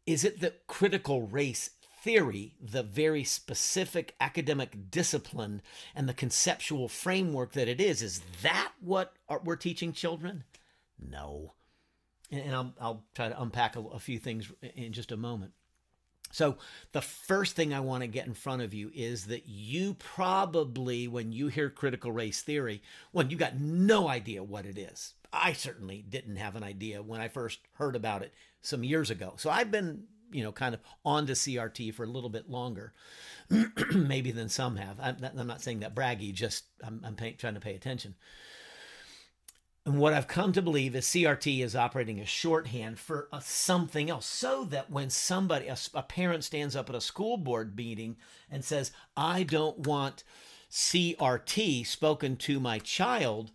is 0.07 0.25
it 0.25 0.41
the 0.41 0.55
critical 0.67 1.23
race 1.23 1.71
theory, 2.05 2.55
the 2.61 2.83
very 2.83 3.25
specific 3.25 4.15
academic 4.21 4.91
discipline 4.91 5.63
and 5.95 6.07
the 6.07 6.15
conceptual 6.15 6.87
framework 6.87 7.53
that 7.53 7.67
it 7.67 7.81
is? 7.81 8.03
Is 8.03 8.21
that 8.43 8.73
what 8.81 9.15
we're 9.43 9.57
teaching 9.57 9.93
children? 9.95 10.45
No. 11.01 11.55
And 12.31 12.55
I'll, 12.55 12.75
I'll 12.79 13.05
try 13.15 13.31
to 13.31 13.41
unpack 13.41 13.75
a, 13.77 13.81
a 13.81 13.99
few 13.99 14.19
things 14.19 14.53
in 14.77 14.93
just 14.93 15.13
a 15.13 15.17
moment. 15.17 15.53
So, 16.31 16.57
the 16.91 17.01
first 17.01 17.55
thing 17.55 17.73
I 17.73 17.79
want 17.79 18.03
to 18.03 18.09
get 18.09 18.27
in 18.27 18.35
front 18.35 18.61
of 18.61 18.75
you 18.75 18.91
is 18.93 19.27
that 19.27 19.47
you 19.47 19.95
probably, 19.95 21.07
when 21.07 21.31
you 21.31 21.47
hear 21.47 21.71
critical 21.71 22.11
race 22.11 22.43
theory, 22.43 22.83
when 23.13 23.31
you 23.31 23.37
got 23.37 23.57
no 23.57 24.09
idea 24.09 24.43
what 24.43 24.67
it 24.67 24.77
is. 24.77 25.15
I 25.33 25.53
certainly 25.53 26.05
didn't 26.09 26.37
have 26.37 26.57
an 26.57 26.65
idea 26.65 27.03
when 27.03 27.21
I 27.21 27.29
first 27.29 27.61
heard 27.75 27.95
about 27.95 28.23
it 28.23 28.35
some 28.63 28.83
years 28.83 29.11
ago. 29.11 29.35
So, 29.37 29.49
I've 29.49 29.71
been, 29.71 30.05
you 30.35 30.43
know, 30.43 30.53
kind 30.53 30.75
of 30.75 30.81
on 31.05 31.27
to 31.27 31.33
CRT 31.33 31.95
for 31.95 32.05
a 32.05 32.09
little 32.09 32.31
bit 32.31 32.51
longer, 32.51 32.93
maybe 33.95 34.33
than 34.33 34.49
some 34.49 34.77
have. 34.77 34.99
I'm, 35.01 35.17
I'm, 35.39 35.47
not 35.47 35.63
saying 35.63 35.81
that 35.81 35.95
braggy, 35.95 36.33
just 36.35 36.65
I'm, 36.83 37.01
I'm 37.05 37.15
pay, 37.15 37.33
trying 37.33 37.55
to 37.55 37.61
pay 37.61 37.75
attention. 37.75 38.17
And 39.87 39.99
what 39.99 40.15
I've 40.15 40.27
come 40.27 40.53
to 40.53 40.63
believe 40.63 40.97
is 40.97 41.05
CRT 41.05 41.63
is 41.63 41.77
operating 41.77 42.19
as 42.19 42.29
shorthand 42.29 42.99
for 42.99 43.29
a 43.33 43.41
something 43.41 44.11
else, 44.11 44.27
so 44.27 44.65
that 44.65 44.91
when 44.91 45.11
somebody, 45.11 45.69
a, 45.69 45.77
a, 45.93 46.03
parent 46.03 46.43
stands 46.43 46.75
up 46.75 46.89
at 46.89 46.97
a 46.97 47.01
school 47.03 47.37
board 47.37 47.77
meeting 47.77 48.17
and 48.51 48.65
says, 48.65 48.93
I 49.17 49.43
don't 49.43 49.87
want 49.87 50.25
CRT 50.71 51.87
spoken 51.87 52.37
to 52.39 52.59
my 52.59 52.79
child, 52.79 53.53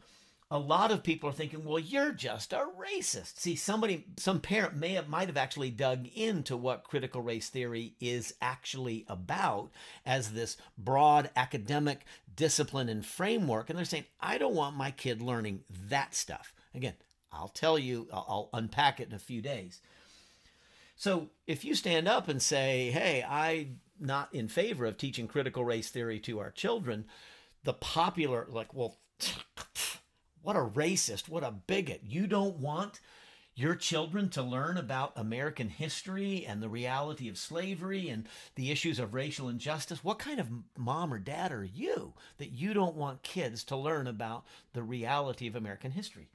a 0.52 0.58
lot 0.58 0.92
of 0.92 1.04
people 1.04 1.30
are 1.30 1.34
thinking, 1.34 1.64
well, 1.64 1.78
you're 1.78 2.12
just 2.12 2.54
a 2.54 2.66
racist. 2.80 3.38
See, 3.38 3.56
somebody, 3.56 4.06
some 4.18 4.40
parent 4.40 4.76
may 4.76 4.94
have, 4.94 5.08
might 5.08 5.28
have 5.28 5.38
actually 5.38 5.70
dug 5.70 6.08
into 6.16 6.58
what 6.58 6.84
critical 6.84 7.22
race 7.22 7.50
theory 7.50 7.94
is 8.00 8.34
actually 8.42 9.06
about 9.08 9.70
as 10.06 10.32
this 10.32 10.58
broad 10.76 11.30
academic 11.36 12.04
discipline 12.36 12.90
and 12.90 13.06
framework. 13.06 13.70
And 13.70 13.78
they're 13.78 13.86
saying, 13.86 14.06
I 14.20 14.40
don't 14.40 14.56
want 14.56 14.76
my 14.76 14.90
kid 14.90 15.22
learning 15.22 15.62
that 15.88 16.16
stuff. 16.16 16.54
Again, 16.74 16.96
I'll 17.32 17.50
tell 17.50 17.78
you, 17.78 18.08
I'll 18.12 18.50
unpack 18.52 19.00
it 19.00 19.10
in 19.10 19.14
a 19.14 19.20
few 19.20 19.44
days. 19.44 19.82
So 20.96 21.30
if 21.46 21.64
you 21.64 21.76
stand 21.76 22.08
up 22.08 22.28
and 22.28 22.42
say, 22.42 22.90
hey, 22.90 23.24
I'm 23.24 23.82
not 24.00 24.34
in 24.34 24.48
favor 24.48 24.88
of 24.88 24.98
teaching 24.98 25.28
critical 25.28 25.64
race 25.64 25.90
theory 25.90 26.20
to 26.22 26.40
our 26.40 26.50
children, 26.50 27.06
the 27.64 27.74
popular, 27.74 28.48
like, 28.50 28.74
well, 28.74 28.98
what 30.42 30.56
a 30.56 30.60
racist, 30.60 31.30
what 31.30 31.44
a 31.44 31.52
bigot. 31.52 32.02
You 32.08 32.28
don't 32.28 32.58
want 32.58 33.00
your 33.60 33.76
children 33.76 34.30
to 34.30 34.42
learn 34.42 34.78
about 34.78 35.12
American 35.18 35.68
history 35.68 36.46
and 36.48 36.64
the 36.64 36.70
reality 36.70 37.28
of 37.28 37.38
slavery 37.38 38.08
and 38.08 38.26
the 38.56 38.72
issues 38.72 39.00
of 39.00 39.14
racial 39.14 39.50
injustice. 39.50 40.02
What 40.02 40.18
kind 40.18 40.40
of 40.40 40.48
mom 40.78 41.14
or 41.14 41.20
dad 41.20 41.52
are 41.52 41.66
you 41.66 42.14
that 42.38 42.54
you 42.54 42.74
don't 42.74 42.96
want 42.96 43.22
kids 43.22 43.66
to 43.66 43.76
learn 43.76 44.08
about 44.08 44.46
the 44.72 44.82
reality 44.82 45.46
of 45.46 45.58
American 45.58 45.92
history? 45.92 46.30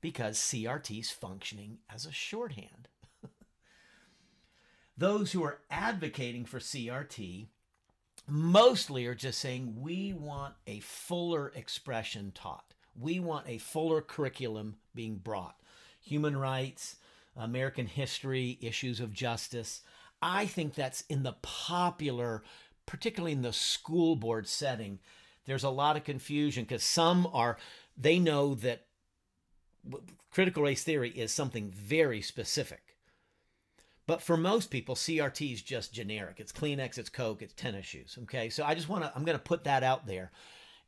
Because 0.00 0.36
CRT 0.36 0.98
is 0.98 1.10
functioning 1.10 1.78
as 1.88 2.06
a 2.06 2.12
shorthand. 2.12 2.88
Those 4.98 5.30
who 5.30 5.44
are 5.44 5.60
advocating 5.70 6.44
for 6.44 6.58
CRT 6.58 7.46
mostly 8.26 9.06
are 9.06 9.14
just 9.14 9.38
saying 9.38 9.76
we 9.78 10.12
want 10.12 10.54
a 10.66 10.80
fuller 10.80 11.52
expression 11.54 12.32
taught. 12.34 12.73
We 12.98 13.20
want 13.20 13.48
a 13.48 13.58
fuller 13.58 14.00
curriculum 14.00 14.76
being 14.94 15.16
brought. 15.16 15.56
Human 16.02 16.36
rights, 16.36 16.96
American 17.36 17.86
history, 17.86 18.58
issues 18.60 19.00
of 19.00 19.12
justice. 19.12 19.82
I 20.22 20.46
think 20.46 20.74
that's 20.74 21.02
in 21.08 21.22
the 21.22 21.36
popular, 21.42 22.42
particularly 22.86 23.32
in 23.32 23.42
the 23.42 23.52
school 23.52 24.16
board 24.16 24.46
setting. 24.46 25.00
There's 25.46 25.64
a 25.64 25.70
lot 25.70 25.96
of 25.96 26.04
confusion 26.04 26.64
because 26.64 26.84
some 26.84 27.28
are, 27.32 27.58
they 27.96 28.18
know 28.18 28.54
that 28.56 28.86
critical 30.30 30.62
race 30.62 30.82
theory 30.82 31.10
is 31.10 31.32
something 31.32 31.70
very 31.70 32.22
specific. 32.22 32.96
But 34.06 34.22
for 34.22 34.36
most 34.36 34.70
people, 34.70 34.94
CRT 34.94 35.52
is 35.52 35.62
just 35.62 35.92
generic. 35.92 36.36
It's 36.38 36.52
Kleenex, 36.52 36.98
it's 36.98 37.08
Coke, 37.08 37.40
it's 37.40 37.54
tennis 37.54 37.86
shoes. 37.86 38.18
Okay. 38.24 38.50
So 38.50 38.64
I 38.64 38.74
just 38.74 38.88
want 38.88 39.02
to, 39.04 39.12
I'm 39.14 39.24
going 39.24 39.38
to 39.38 39.42
put 39.42 39.64
that 39.64 39.82
out 39.82 40.06
there 40.06 40.30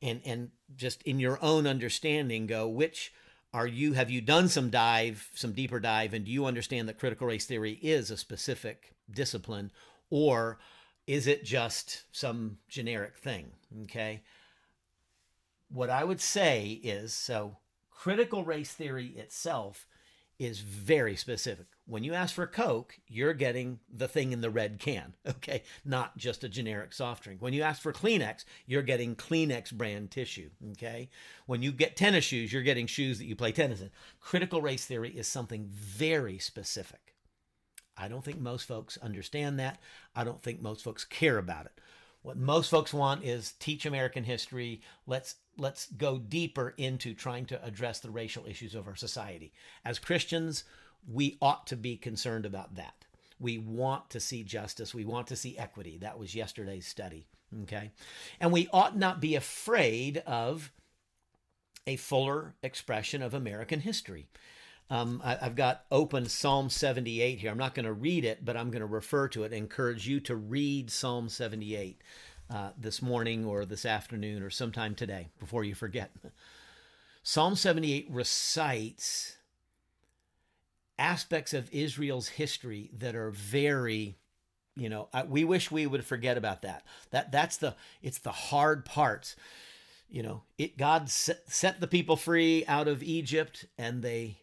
and 0.03 0.21
and 0.25 0.51
just 0.77 1.03
in 1.03 1.19
your 1.21 1.39
own 1.43 1.67
understanding 1.67 2.47
go 2.47 2.69
which 2.69 3.13
are 3.53 3.67
you 3.67 3.93
have 3.93 4.11
you 4.11 4.21
done 4.21 4.49
some 4.49 4.71
dive 4.71 5.31
some 5.35 5.53
deeper 5.53 5.81
dive 5.81 6.13
and 6.13 6.25
do 6.25 6.31
you 6.31 6.47
understand 6.47 6.89
that 6.89 6.99
critical 6.99 7.27
race 7.27 7.47
theory 7.47 7.79
is 7.83 8.11
a 8.11 8.17
specific 8.17 8.95
discipline 9.11 9.71
or 10.11 10.59
is 11.07 11.27
it 11.27 11.45
just 11.45 12.03
some 12.13 12.59
generic 12.69 13.17
thing 13.17 13.51
okay 13.83 14.23
what 15.69 15.91
i 15.91 16.05
would 16.05 16.21
say 16.21 16.81
is 16.83 17.13
so 17.13 17.57
critical 17.91 18.45
race 18.45 18.73
theory 18.73 19.09
itself 19.17 19.87
is 20.39 20.61
very 20.61 21.17
specific. 21.17 21.67
When 21.89 22.03
you 22.03 22.15
ask 22.15 22.35
for 22.35 22.49
Coke, 22.49 22.99
you're 23.07 23.33
getting 23.33 23.79
the 23.89 24.09
thing 24.09 24.33
in 24.33 24.41
the 24.41 24.51
red 24.51 24.81
can, 24.81 25.15
okay? 25.27 25.63
Not 25.85 26.17
just 26.17 26.43
a 26.43 26.49
generic 26.49 26.93
soft 26.93 27.23
drink. 27.23 27.41
When 27.41 27.53
you 27.53 27.63
ask 27.63 27.81
for 27.81 27.93
Kleenex, 27.93 28.45
you're 28.67 28.83
getting 28.83 29.15
Kleenex 29.15 29.73
brand 29.73 30.11
tissue, 30.11 30.51
okay? 30.73 31.09
When 31.47 31.63
you 31.63 31.71
get 31.71 31.97
tennis 31.97 32.25
shoes, 32.25 32.53
you're 32.53 32.63
getting 32.63 32.89
shoes 32.89 33.19
that 33.19 33.27
you 33.27 33.37
play 33.37 33.53
tennis 33.53 33.81
in. 33.81 33.91
Critical 34.21 34.61
race 34.61 34.85
theory 34.85 35.11
is 35.11 35.29
something 35.29 35.69
very 35.71 36.39
specific. 36.39 37.15
I 37.97 38.09
don't 38.09 38.25
think 38.25 38.41
most 38.41 38.67
folks 38.67 38.99
understand 38.99 39.59
that. 39.61 39.81
I 40.15 40.25
don't 40.25 40.43
think 40.43 40.61
most 40.61 40.83
folks 40.83 41.05
care 41.05 41.39
about 41.39 41.67
it. 41.67 41.81
What 42.23 42.37
most 42.37 42.69
folks 42.71 42.93
want 42.93 43.25
is 43.25 43.53
teach 43.53 43.87
American 43.87 44.25
history. 44.25 44.81
Let's 45.07 45.37
let's 45.57 45.87
go 45.87 46.19
deeper 46.19 46.75
into 46.77 47.15
trying 47.15 47.47
to 47.47 47.65
address 47.65 48.01
the 48.01 48.11
racial 48.11 48.45
issues 48.47 48.75
of 48.75 48.89
our 48.89 48.97
society. 48.97 49.53
As 49.85 50.01
Christians, 50.01 50.65
we 51.11 51.39
ought 51.41 51.67
to 51.69 51.77
be 51.77 51.97
concerned 51.97 52.47
about 52.47 52.75
that. 52.77 53.05
We 53.39 53.59
want 53.59 54.11
to 54.11 54.21
see 54.21 54.43
justice. 54.43 54.95
We 54.95 55.05
want 55.05 55.27
to 55.29 55.37
see 55.37 55.59
equity. 55.59 55.99
That 55.99 56.19
was 56.19 56.35
yesterday's 56.35 56.87
study. 56.87 57.27
Okay. 57.63 57.91
And 58.41 58.53
we 58.53 58.69
ought 58.73 58.97
not 58.97 59.21
be 59.21 59.35
afraid 59.35 60.19
of 60.27 60.73
a 61.87 61.97
fuller 61.97 62.55
expression 62.63 63.23
of 63.23 63.35
American 63.35 63.81
history. 63.81 64.27
Um, 64.89 65.21
I, 65.25 65.35
have 65.37 65.57
got 65.57 65.85
open 65.91 66.29
Psalm 66.29 66.71
78 66.71 67.41
here. 67.41 67.51
I'm 67.51 67.59
not 67.59 67.75
going 67.75 67.87
to 67.87 67.93
read 67.93 68.25
it, 68.25 68.45
but 68.45 68.57
I'm 68.57 68.71
going 68.71 68.81
to 68.81 68.87
refer 68.87 69.29
to 69.29 69.43
it. 69.43 69.53
encourage 69.53 70.07
you 70.07 70.21
to 70.21 70.37
read 70.37 70.91
Psalm 70.91 71.29
78 71.29 72.01
uh, 72.51 72.71
this 72.79 73.03
morning 73.03 73.45
or 73.45 73.65
this 73.65 73.85
afternoon 73.85 74.43
or 74.43 74.51
sometime 74.51 74.95
today 74.95 75.29
before 75.41 75.65
you 75.65 75.75
forget. 75.75 76.13
Psalm 77.25 77.57
78 77.57 78.07
recites 78.11 79.36
aspects 80.99 81.53
of 81.55 81.73
Israel's 81.73 82.29
history 82.29 82.91
that 82.99 83.15
are 83.15 83.31
very 83.31 84.17
you 84.77 84.89
know 84.89 85.09
we 85.29 85.45
wish 85.45 85.71
we 85.71 85.87
would 85.87 86.05
forget 86.05 86.37
about 86.37 86.63
that 86.63 86.85
that 87.11 87.33
that's 87.33 87.57
the 87.57 87.75
it's 88.03 88.19
the 88.19 88.31
hard 88.31 88.85
parts 88.85 89.35
you 90.11 90.23
know 90.23 90.43
it 90.59 90.77
god 90.77 91.09
set, 91.09 91.51
set 91.51 91.81
the 91.81 91.87
people 91.87 92.15
free 92.15 92.63
out 92.69 92.87
of 92.87 93.03
egypt 93.03 93.65
and 93.79 94.03
they 94.03 94.37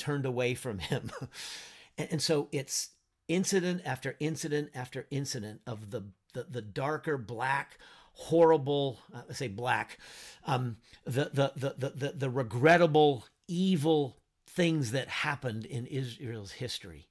turned 0.00 0.26
away 0.26 0.54
from 0.54 0.78
him. 0.80 1.12
and, 1.98 2.08
and, 2.12 2.22
so 2.22 2.48
it's 2.50 2.88
incident 3.28 3.82
after 3.84 4.16
incident 4.18 4.70
after 4.74 5.06
incident 5.10 5.60
of 5.66 5.90
the, 5.90 6.02
the, 6.34 6.46
the 6.50 6.62
darker, 6.62 7.16
black, 7.16 7.78
horrible, 8.14 8.98
uh, 9.14 9.22
I 9.28 9.32
say 9.34 9.46
black, 9.46 9.98
um, 10.46 10.78
the, 11.04 11.30
the, 11.32 11.52
the, 11.54 11.92
the, 11.94 12.12
the 12.16 12.30
regrettable, 12.30 13.26
evil 13.46 14.16
things 14.54 14.90
that 14.90 15.08
happened 15.08 15.64
in 15.64 15.86
Israel's 15.86 16.52
history. 16.52 17.06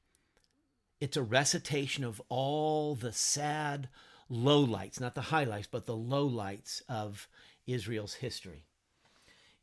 It's 0.99 1.17
a 1.17 1.23
recitation 1.23 2.03
of 2.03 2.21
all 2.27 2.95
the 2.95 3.13
sad 3.13 3.87
lowlights, 4.29 4.99
not 4.99 5.15
the 5.15 5.21
highlights, 5.21 5.67
but 5.67 5.85
the 5.85 5.95
lowlights 5.95 6.81
of 6.89 7.27
Israel's 7.65 8.15
history. 8.15 8.65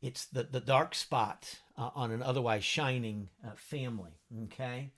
It's 0.01 0.25
the, 0.25 0.43
the 0.43 0.59
dark 0.59 0.95
spot 0.95 1.59
uh, 1.77 1.91
on 1.95 2.11
an 2.11 2.23
otherwise 2.23 2.63
shining 2.63 3.29
uh, 3.45 3.51
family. 3.55 4.19
Okay? 4.45 4.89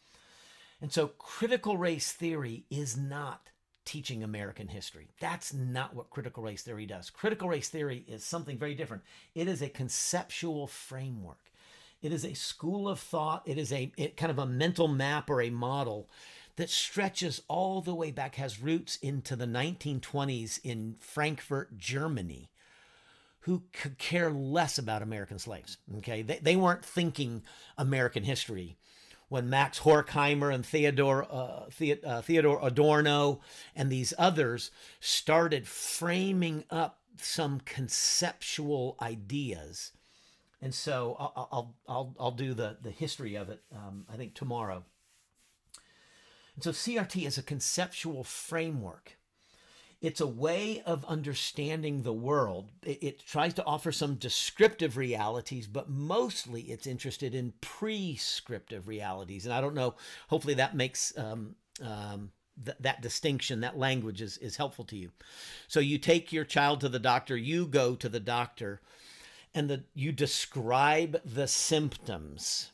And 0.81 0.91
so 0.91 1.07
critical 1.07 1.77
race 1.77 2.13
theory 2.13 2.65
is 2.69 2.95
not 2.95 3.49
teaching 3.83 4.23
American 4.23 4.67
history. 4.67 5.09
That's 5.19 5.53
not 5.53 5.95
what 5.95 6.09
critical 6.09 6.43
race 6.43 6.61
theory 6.61 6.85
does. 6.85 7.09
Critical 7.09 7.49
race 7.49 7.69
theory 7.69 8.05
is 8.07 8.23
something 8.23 8.57
very 8.57 8.75
different. 8.75 9.03
It 9.35 9.47
is 9.47 9.61
a 9.61 9.69
conceptual 9.69 10.67
framework. 10.67 11.51
It 12.01 12.13
is 12.13 12.23
a 12.23 12.33
school 12.33 12.87
of 12.87 12.99
thought. 12.99 13.43
It 13.45 13.57
is 13.57 13.71
a 13.71 13.91
it, 13.97 14.17
kind 14.17 14.31
of 14.31 14.39
a 14.39 14.45
mental 14.45 14.87
map 14.87 15.29
or 15.29 15.41
a 15.41 15.49
model 15.49 16.09
that 16.55 16.69
stretches 16.69 17.41
all 17.47 17.81
the 17.81 17.95
way 17.95 18.11
back, 18.11 18.35
has 18.35 18.61
roots 18.61 18.97
into 18.97 19.35
the 19.35 19.45
1920s 19.45 20.59
in 20.63 20.95
Frankfurt, 20.99 21.77
Germany 21.77 22.49
who 23.41 23.63
could 23.71 23.97
care 23.97 24.29
less 24.31 24.77
about 24.77 25.01
American 25.01 25.39
slaves. 25.39 25.77
Okay, 25.97 26.21
they, 26.21 26.39
they 26.39 26.55
weren't 26.55 26.83
thinking 26.83 27.43
American 27.77 28.23
history 28.23 28.77
when 29.29 29.49
Max 29.49 29.79
Horkheimer 29.79 30.53
and 30.53 30.65
Theodore 30.65 31.25
uh, 31.31 31.65
the, 31.77 32.03
uh, 32.03 32.21
Theodore 32.21 32.59
Adorno 32.61 33.41
and 33.75 33.89
these 33.89 34.13
others 34.17 34.71
started 34.99 35.67
framing 35.67 36.65
up 36.69 36.99
some 37.17 37.61
conceptual 37.61 38.97
ideas. 39.01 39.93
And 40.61 40.73
so 40.73 41.15
I'll 41.19 41.49
I'll 41.51 41.75
I'll, 41.87 42.15
I'll 42.19 42.31
do 42.31 42.53
the 42.53 42.77
the 42.81 42.91
history 42.91 43.35
of 43.35 43.49
it. 43.49 43.61
Um, 43.73 44.05
I 44.11 44.15
think 44.17 44.33
tomorrow. 44.33 44.83
And 46.55 46.63
so 46.63 46.71
CRT 46.71 47.25
is 47.25 47.37
a 47.37 47.43
conceptual 47.43 48.23
framework 48.23 49.17
it's 50.01 50.21
a 50.21 50.27
way 50.27 50.81
of 50.85 51.03
understanding 51.05 52.03
the 52.03 52.13
world. 52.13 52.71
It, 52.85 53.03
it, 53.03 53.19
tries 53.25 53.53
to 53.55 53.65
offer 53.65 53.91
some 53.91 54.15
descriptive 54.15 54.95
realities, 54.95 55.67
but 55.67 55.89
mostly 55.89 56.61
it's 56.61 56.87
interested 56.87 57.35
in 57.35 57.53
prescriptive 57.59 58.87
realities. 58.87 59.45
And 59.45 59.53
I 59.53 59.59
don't 59.59 59.75
know, 59.75 59.95
hopefully 60.29 60.53
that 60.55 60.75
makes 60.75 61.17
um, 61.17 61.55
um, 61.83 62.31
th- 62.63 62.77
that 62.79 63.01
distinction, 63.01 63.59
that 63.59 63.77
language 63.77 64.21
is, 64.21 64.37
is 64.37 64.55
helpful 64.55 64.85
to 64.85 64.95
you. 64.95 65.11
So 65.67 65.81
you 65.81 65.97
take 65.97 66.31
your 66.31 66.45
child 66.45 66.79
to 66.81 66.89
the 66.89 66.99
doctor, 66.99 67.35
you 67.35 67.67
go 67.67 67.95
to 67.95 68.07
the 68.07 68.21
doctor, 68.21 68.81
and 69.53 69.69
the, 69.69 69.83
you 69.93 70.11
describe 70.11 71.21
the 71.25 71.47
symptoms. 71.47 72.71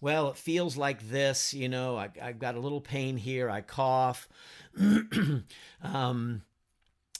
Well, 0.00 0.28
it 0.28 0.36
feels 0.36 0.76
like 0.76 1.08
this, 1.08 1.54
you 1.54 1.68
know, 1.68 1.96
I, 1.96 2.10
have 2.20 2.38
got 2.38 2.56
a 2.56 2.60
little 2.60 2.80
pain 2.80 3.16
here, 3.16 3.48
I 3.48 3.62
cough. 3.62 4.28
um, 5.82 6.42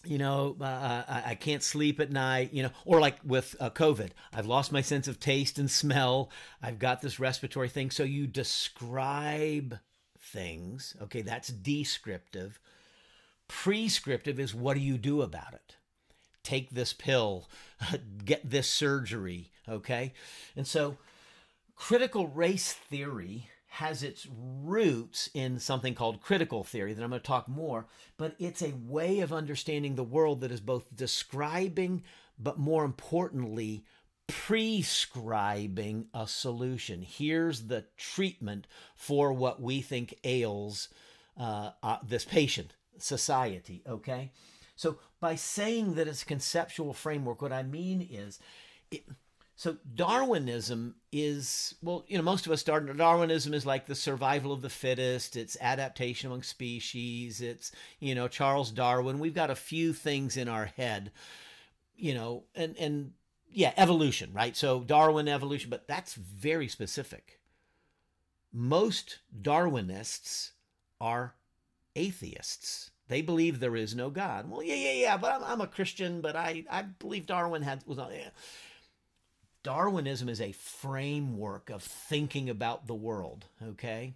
you 0.05 0.19
know, 0.19 0.57
uh, 0.61 1.03
I, 1.09 1.35
can't 1.35 1.63
sleep 1.63 1.99
at 1.99 2.11
night, 2.11 2.53
you 2.53 2.63
know, 2.63 2.71
or 2.85 3.01
like 3.01 3.17
with 3.25 3.57
uh, 3.59 3.71
COVID, 3.71 4.11
I've 4.33 4.47
lost 4.47 4.73
my 4.73 4.83
sense 4.83 5.09
of 5.09 5.19
taste 5.19 5.59
and 5.59 5.71
smell. 5.71 6.31
I've 6.63 6.79
got 6.79 7.01
this 7.01 7.19
respiratory 7.19 7.69
thing. 7.69 7.91
So 7.91 8.03
you 8.03 8.27
describe 8.27 9.79
things. 10.19 10.95
Okay, 11.03 11.23
that's 11.23 11.49
descriptive. 11.49 12.61
Prescriptive 13.49 14.39
is 14.39 14.55
what 14.55 14.75
do 14.75 14.81
you 14.81 14.99
do 14.99 15.23
about 15.23 15.55
it? 15.55 15.77
Take 16.45 16.71
this 16.71 16.93
pill, 16.93 17.49
get 18.25 18.49
this 18.49 18.71
surgery. 18.71 19.51
Okay, 19.69 20.13
and 20.55 20.67
so 20.67 20.97
critical 21.75 22.29
race 22.29 22.73
theory 22.73 23.49
has 23.75 24.05
its 24.05 24.29
roots 24.63 25.29
in 25.35 25.59
something 25.59 25.97
called 25.97 26.21
critical 26.21 26.63
theory 26.63 26.95
that 26.95 27.03
I'm 27.03 27.11
going 27.11 27.21
to 27.21 27.27
talk 27.27 27.49
more, 27.49 27.87
but 28.17 28.37
it's 28.39 28.63
a 28.63 28.73
way 28.87 29.19
of 29.19 29.33
understanding 29.33 29.97
the 29.97 30.05
world 30.05 30.43
that 30.43 30.53
is 30.53 30.61
both 30.61 30.95
describing, 30.95 32.05
but 32.39 32.57
more 32.57 32.85
importantly, 32.85 33.85
prescribing 34.29 36.07
a 36.15 36.29
solution. 36.29 37.03
Here's 37.03 37.63
the 37.67 37.85
treatment 37.97 38.69
for 38.95 39.33
what 39.33 39.61
we 39.61 39.81
think 39.81 40.15
ails 40.23 40.89
uh, 41.37 41.71
uh, 41.83 41.99
this 42.07 42.25
patient, 42.25 42.75
society, 42.99 43.83
okay? 43.89 44.31
So 44.77 44.99
by 45.25 45.37
saying 45.37 45.95
that 45.95 46.07
it's 46.07 46.23
a 46.23 46.27
conceptual 46.27 46.93
framework, 46.93 47.41
what 47.41 47.51
I 47.51 47.63
mean 47.63 48.07
is, 48.13 48.39
it, 48.91 49.07
so 49.57 49.79
Darwinism 49.95 50.97
is 51.13 51.77
well, 51.81 52.05
you 52.09 52.19
know, 52.19 52.23
most 52.23 52.45
of 52.45 52.53
us 52.53 52.61
start 52.61 52.95
Darwinism 52.95 53.55
is 53.55 53.65
like 53.65 53.87
the 53.87 53.95
survival 53.95 54.53
of 54.53 54.61
the 54.61 54.69
fittest. 54.69 55.35
It's 55.35 55.57
adaptation 55.63 56.27
among 56.27 56.43
species. 56.43 57.41
It's 57.41 57.73
you 58.01 58.15
know 58.15 58.29
Charles 58.29 58.71
Darwin. 58.71 59.19
We've 59.19 59.35
got 59.35 59.49
a 59.49 59.55
few 59.55 59.95
things 59.95 60.37
in 60.37 60.47
our 60.47 60.67
head, 60.67 61.11
you 61.97 62.13
know, 62.13 62.45
and 62.55 62.77
and 62.77 63.13
yeah, 63.51 63.73
evolution, 63.79 64.31
right? 64.35 64.55
So 64.55 64.81
Darwin 64.81 65.27
evolution, 65.27 65.71
but 65.71 65.89
that's 65.89 66.13
very 66.13 66.69
specific. 66.69 67.41
Most 68.53 69.21
Darwinists 69.41 70.51
are 71.01 71.35
atheists. 71.97 72.91
They 73.09 73.21
believe 73.23 73.61
there 73.61 73.77
is 73.77 73.95
no 73.95 74.11
God. 74.11 74.51
Well, 74.51 74.63
yeah, 74.63 74.75
yeah, 74.75 74.93
yeah, 74.93 75.17
but 75.17 75.33
I'm, 75.33 75.45
I'm 75.45 75.61
a 75.61 75.67
Christian, 75.67 76.21
but 76.21 76.37
I, 76.37 76.65
I 76.71 76.83
believe 76.83 77.27
Darwin 77.27 77.63
had 77.63 77.83
was. 77.87 77.99
Yeah. 77.99 78.31
Darwinism 79.63 80.29
is 80.29 80.41
a 80.43 80.53
framework 80.53 81.71
of 81.71 81.83
thinking 81.83 82.51
about 82.51 82.87
the 82.87 82.95
world, 82.95 83.47
okay? 83.67 84.15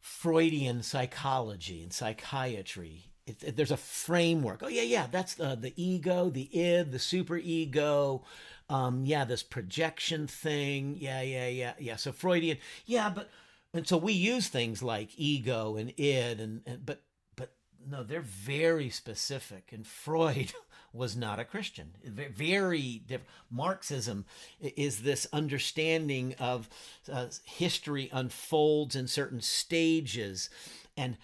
Freudian 0.00 0.82
psychology 0.82 1.82
and 1.82 1.92
psychiatry. 1.92 3.10
It, 3.26 3.44
it, 3.44 3.56
there's 3.56 3.70
a 3.70 3.76
framework. 3.76 4.62
Oh, 4.62 4.68
yeah, 4.68 4.82
yeah, 4.82 5.06
that's 5.10 5.34
the, 5.34 5.54
the 5.54 5.74
ego, 5.76 6.30
the 6.30 6.48
id, 6.58 6.92
the 6.92 6.98
super 6.98 7.36
ego. 7.36 8.24
Um, 8.70 9.04
yeah, 9.04 9.26
this 9.26 9.42
projection 9.42 10.26
thing. 10.26 10.96
Yeah, 10.98 11.20
yeah, 11.20 11.48
yeah, 11.48 11.74
yeah. 11.78 11.96
So 11.96 12.12
Freudian, 12.12 12.56
yeah, 12.86 13.10
but, 13.10 13.28
and 13.74 13.86
so 13.86 13.96
we 13.96 14.12
use 14.12 14.48
things 14.48 14.82
like 14.82 15.10
ego 15.16 15.76
and 15.76 15.92
id, 15.96 16.40
and, 16.40 16.62
and 16.66 16.84
but, 16.84 17.02
but 17.36 17.54
no, 17.86 18.02
they're 18.02 18.20
very 18.20 18.90
specific. 18.90 19.70
And 19.72 19.86
Freud, 19.86 20.52
was 20.92 21.16
not 21.16 21.38
a 21.38 21.44
Christian. 21.44 21.92
Very 22.04 23.02
different. 23.06 23.30
Marxism 23.50 24.24
is 24.60 25.02
this 25.02 25.26
understanding 25.32 26.34
of 26.38 26.68
uh, 27.10 27.26
history 27.44 28.08
unfolds 28.12 28.96
in 28.96 29.06
certain 29.06 29.40
stages, 29.40 30.50
and 30.96 31.16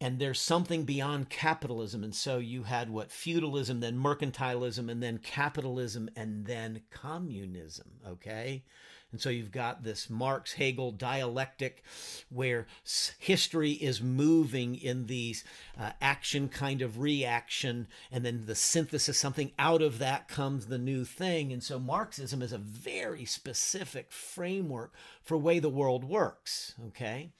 and 0.00 0.18
there's 0.18 0.40
something 0.40 0.82
beyond 0.82 1.30
capitalism. 1.30 2.02
And 2.02 2.14
so 2.14 2.38
you 2.38 2.64
had 2.64 2.90
what 2.90 3.12
feudalism, 3.12 3.78
then 3.78 3.96
mercantilism, 3.96 4.90
and 4.90 5.00
then 5.00 5.18
capitalism, 5.18 6.10
and 6.16 6.44
then 6.44 6.82
communism. 6.90 7.92
Okay. 8.06 8.64
And 9.12 9.20
so 9.20 9.28
you've 9.28 9.52
got 9.52 9.84
this 9.84 10.10
Marx 10.10 10.54
Hegel 10.54 10.90
dialectic 10.90 11.84
where 12.30 12.66
history 13.18 13.72
is 13.72 14.02
moving 14.02 14.74
in 14.74 15.06
these 15.06 15.44
uh, 15.78 15.90
action 16.00 16.48
kind 16.48 16.82
of 16.82 16.98
reaction, 16.98 17.86
and 18.10 18.24
then 18.24 18.46
the 18.46 18.54
synthesis, 18.54 19.18
something 19.18 19.52
out 19.58 19.82
of 19.82 19.98
that 19.98 20.28
comes 20.28 20.66
the 20.66 20.78
new 20.78 21.04
thing. 21.04 21.52
And 21.52 21.62
so 21.62 21.78
Marxism 21.78 22.40
is 22.42 22.52
a 22.52 22.58
very 22.58 23.26
specific 23.26 24.10
framework 24.10 24.94
for 25.22 25.36
way 25.36 25.58
the 25.58 25.68
world 25.68 26.04
works. 26.04 26.74
Okay. 26.88 27.30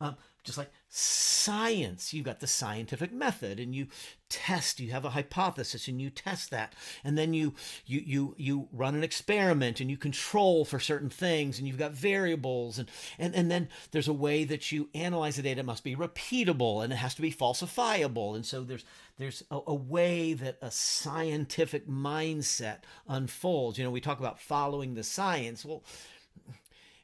Um, 0.00 0.16
just 0.44 0.58
like 0.58 0.70
science. 0.88 2.12
You've 2.12 2.24
got 2.24 2.40
the 2.40 2.46
scientific 2.46 3.12
method 3.12 3.60
and 3.60 3.74
you 3.74 3.86
test 4.28 4.80
you 4.80 4.90
have 4.90 5.04
a 5.04 5.10
hypothesis 5.10 5.88
and 5.88 6.00
you 6.00 6.10
test 6.10 6.50
that. 6.50 6.74
And 7.04 7.16
then 7.16 7.32
you 7.34 7.54
you 7.86 8.02
you 8.04 8.34
you 8.36 8.68
run 8.72 8.94
an 8.94 9.04
experiment 9.04 9.80
and 9.80 9.90
you 9.90 9.96
control 9.96 10.64
for 10.64 10.80
certain 10.80 11.10
things 11.10 11.58
and 11.58 11.68
you've 11.68 11.78
got 11.78 11.92
variables. 11.92 12.78
And 12.78 12.90
and, 13.18 13.34
and 13.34 13.50
then 13.50 13.68
there's 13.92 14.08
a 14.08 14.12
way 14.12 14.44
that 14.44 14.72
you 14.72 14.88
analyze 14.94 15.36
the 15.36 15.42
data. 15.42 15.60
It 15.60 15.66
must 15.66 15.84
be 15.84 15.94
repeatable 15.94 16.82
and 16.82 16.92
it 16.92 16.96
has 16.96 17.14
to 17.14 17.22
be 17.22 17.32
falsifiable. 17.32 18.34
And 18.34 18.44
so 18.44 18.62
there's 18.62 18.84
there's 19.18 19.44
a, 19.50 19.60
a 19.68 19.74
way 19.74 20.32
that 20.34 20.58
a 20.60 20.70
scientific 20.70 21.88
mindset 21.88 22.78
unfolds. 23.08 23.78
You 23.78 23.84
know 23.84 23.90
we 23.90 24.00
talk 24.00 24.18
about 24.18 24.40
following 24.40 24.94
the 24.94 25.04
science. 25.04 25.64
Well 25.64 25.84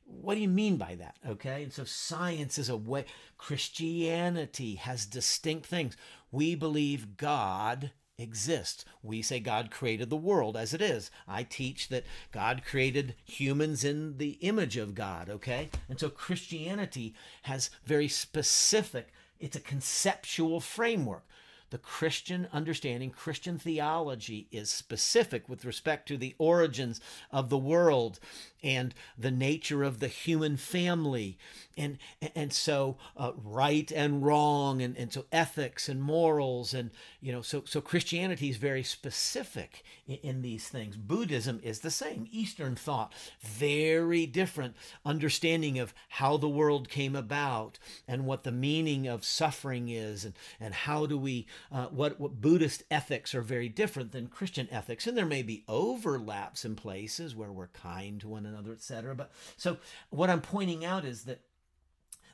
what 0.09 0.35
do 0.35 0.41
you 0.41 0.49
mean 0.49 0.77
by 0.77 0.95
that? 0.97 1.17
Okay. 1.27 1.63
And 1.63 1.73
so 1.73 1.85
science 1.85 2.59
is 2.59 2.69
a 2.69 2.77
way, 2.77 3.05
Christianity 3.37 4.77
has 4.77 5.07
distinct 5.07 5.67
things. 5.67 5.97
We 6.31 6.55
believe 6.55 7.17
God 7.17 7.93
exists. 8.19 8.85
We 9.03 9.23
say 9.23 9.39
God 9.39 9.71
created 9.71 10.11
the 10.11 10.17
world 10.17 10.57
as 10.57 10.75
it 10.75 10.83
is. 10.83 11.11
I 11.27 11.45
teach 11.45 11.89
that 11.89 12.05
God 12.33 12.63
created 12.65 13.15
humans 13.25 13.85
in 13.85 14.19
the 14.19 14.39
image 14.41 14.77
of 14.77 14.95
God. 14.95 15.31
Okay. 15.31 15.71
And 15.89 16.01
so 16.01 16.09
Christianity 16.09 17.15
has 17.43 17.71
very 17.85 18.09
specific, 18.09 19.13
it's 19.39 19.57
a 19.57 19.61
conceptual 19.61 20.61
framework 20.61 21.25
the 21.71 21.79
Christian 21.79 22.49
understanding, 22.53 23.11
Christian 23.11 23.59
theology 23.59 24.49
is 24.51 24.71
specific 24.71 25.49
with 25.49 25.65
respect 25.65 26.09
to 26.09 26.17
the 26.17 26.35
origins 26.39 27.01
of 27.31 27.51
the 27.51 27.59
world 27.59 28.19
and 28.63 28.95
the 29.17 29.31
nature 29.31 29.83
of 29.83 30.01
the 30.01 30.09
human 30.09 30.57
family. 30.57 31.39
And, 31.77 31.99
and 32.35 32.53
so 32.53 32.97
uh, 33.17 33.33
right 33.45 33.91
and 33.93 34.25
wrong, 34.25 34.83
and, 34.83 34.97
and 34.97 35.13
so 35.13 35.27
ethics 35.31 35.89
and 35.89 36.03
morals. 36.03 36.75
And, 36.75 36.91
you 37.21 37.31
know, 37.31 37.43
so, 37.43 37.63
so 37.65 37.81
Christianity 37.81 38.51
is 38.51 38.57
very 38.57 38.83
specific 38.83 39.85
in, 40.07 40.17
in 40.17 40.43
these 40.43 40.69
things. 40.69 40.97
Buddhism 40.97 41.61
is 41.63 41.81
the 41.81 41.91
same. 41.91 42.27
Eastern 42.31 42.75
thought, 42.75 43.13
very 43.41 44.27
different 44.27 44.75
understanding 45.05 45.79
of 45.79 45.95
how 46.09 46.37
the 46.37 46.49
world 46.49 46.89
came 46.89 47.15
about 47.15 47.79
and 48.07 48.27
what 48.27 48.43
the 48.43 48.53
meaning 48.53 49.07
of 49.07 49.25
suffering 49.25 49.89
is 49.89 50.25
and, 50.25 50.35
and 50.61 50.75
how 50.75 51.07
do 51.07 51.19
we 51.19 51.47
uh, 51.71 51.87
what, 51.87 52.19
what 52.19 52.41
Buddhist 52.41 52.83
ethics 52.91 53.35
are 53.35 53.43
very 53.43 53.69
different 53.69 54.13
than 54.13 54.29
Christian 54.29 54.69
ethics, 54.71 55.07
and 55.07 55.17
there 55.17 55.27
may 55.27 55.43
be 55.43 55.65
overlaps 55.69 56.65
in 56.65 56.77
places 56.77 57.35
where 57.35 57.53
we're 57.53 57.69
kind 57.69 58.21
to 58.21 58.29
one 58.29 58.47
another, 58.49 58.73
etc. 58.73 59.15
But 59.15 59.31
so 59.57 59.79
what 60.11 60.31
I'm 60.31 60.41
pointing 60.41 60.85
out 60.85 61.05
is 61.05 61.25
that 61.25 61.41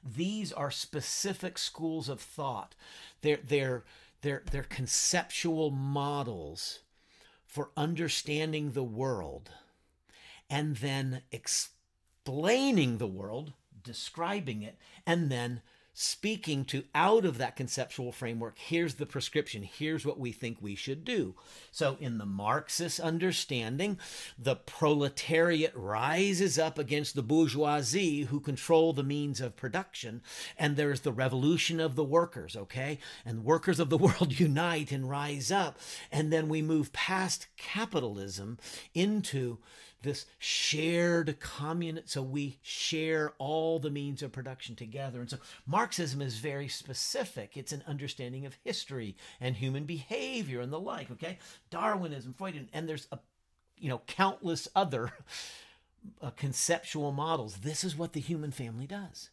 these 0.05 0.53
are 0.53 0.71
specific 0.71 1.59
schools 1.59 2.09
of 2.09 2.21
thought. 2.21 2.75
They're 3.23 3.41
they're 3.43 3.85
they're 4.23 4.43
they're 4.51 4.63
conceptual 4.63 5.71
models 5.71 6.81
for 7.47 7.71
understanding 7.77 8.73
the 8.73 8.83
world 8.83 9.51
and 10.51 10.77
then 10.77 11.23
explaining 11.33 12.99
the 12.99 13.07
world, 13.07 13.53
describing 13.83 14.63
it, 14.63 14.77
and 15.07 15.31
then 15.31 15.63
speaking 15.97 16.65
to 16.65 16.83
out 16.93 17.25
of 17.25 17.39
that 17.39 17.55
conceptual 17.55 18.11
framework 18.11 18.59
here's 18.59 18.97
the 18.97 19.07
prescription 19.07 19.63
here's 19.63 20.05
what 20.05 20.19
we 20.19 20.33
think 20.33 20.59
we 20.61 20.75
should 20.75 21.05
do. 21.05 21.35
So 21.71 21.97
in 22.01 22.19
the 22.19 22.27
marxist 22.27 22.99
understanding 22.99 23.99
the 24.37 24.57
proletariat 24.57 25.73
rises 25.77 26.59
up 26.59 26.81
against 26.81 27.15
the 27.15 27.23
bourgeoisie 27.23 28.25
who 28.25 28.41
control 28.41 28.93
the 28.93 29.05
means 29.05 29.41
of 29.41 29.55
production 29.55 30.21
and 30.59 30.77
there's 30.77 31.03
the 31.03 31.13
revolution 31.13 31.79
of 31.79 31.95
the 31.95 32.05
workers 32.05 32.57
okay? 32.57 32.99
And 33.25 33.45
workers 33.45 33.79
of 33.79 33.89
the 33.89 33.99
world 34.05 34.39
unite 34.41 34.91
and 34.91 35.09
rise 35.09 35.53
up 35.53 35.79
and 36.11 36.33
then 36.33 36.49
we 36.49 36.61
move 36.61 36.93
past 36.93 37.47
capitalism 37.57 38.59
into 38.95 39.59
this 40.05 40.27
shared 40.39 41.41
commune 41.41 42.01
so 42.05 42.23
we 42.23 42.59
share 42.63 43.33
all 43.39 43.79
the 43.79 43.91
means 43.91 44.23
of 44.23 44.33
production 44.33 44.77
together. 44.77 45.21
And 45.21 45.29
so 45.29 45.39
marxism 45.67 46.23
is 46.23 46.39
very 46.39 46.69
specific. 46.69 47.57
It's 47.57 47.73
an 47.73 47.83
understanding 47.87 48.47
of 48.47 48.57
history 48.63 49.17
and 49.41 49.57
human 49.57 49.85
behavior 49.85 50.61
and 50.61 50.73
the 50.73 50.81
like 50.81 51.11
okay? 51.11 51.39
Darwinism 51.71 52.35
freudian 52.35 52.69
and 52.73 52.89
there's 52.89 53.09
a 53.11 53.19
you 53.79 53.89
know 53.89 54.03
countless 54.07 54.69
other 54.77 55.13
uh, 56.23 56.31
conceptual 56.31 57.11
models. 57.11 57.57
This 57.57 57.83
is 57.83 57.97
what 57.97 58.13
the 58.13 58.21
human 58.21 58.53
family 58.53 58.87
does 58.87 59.31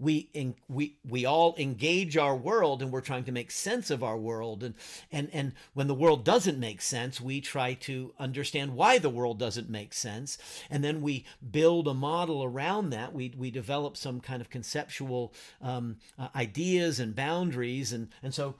we 0.00 0.30
in, 0.32 0.54
we 0.68 0.96
we 1.08 1.24
all 1.24 1.54
engage 1.58 2.16
our 2.16 2.34
world 2.34 2.82
and 2.82 2.90
we're 2.90 3.00
trying 3.00 3.24
to 3.24 3.32
make 3.32 3.50
sense 3.50 3.90
of 3.90 4.02
our 4.02 4.16
world 4.16 4.64
and 4.64 4.74
and 5.12 5.28
and 5.32 5.52
when 5.74 5.86
the 5.86 5.94
world 5.94 6.24
doesn't 6.24 6.58
make 6.58 6.80
sense 6.80 7.20
we 7.20 7.40
try 7.40 7.74
to 7.74 8.12
understand 8.18 8.74
why 8.74 8.98
the 8.98 9.10
world 9.10 9.38
doesn't 9.38 9.68
make 9.68 9.92
sense 9.92 10.38
and 10.70 10.82
then 10.82 11.02
we 11.02 11.24
build 11.50 11.86
a 11.86 11.94
model 11.94 12.42
around 12.42 12.90
that 12.90 13.12
we 13.12 13.32
we 13.36 13.50
develop 13.50 13.96
some 13.96 14.20
kind 14.20 14.40
of 14.40 14.50
conceptual 14.50 15.32
um, 15.60 15.96
uh, 16.18 16.28
ideas 16.34 16.98
and 16.98 17.14
boundaries 17.14 17.92
and 17.92 18.08
and 18.22 18.34
so 18.34 18.54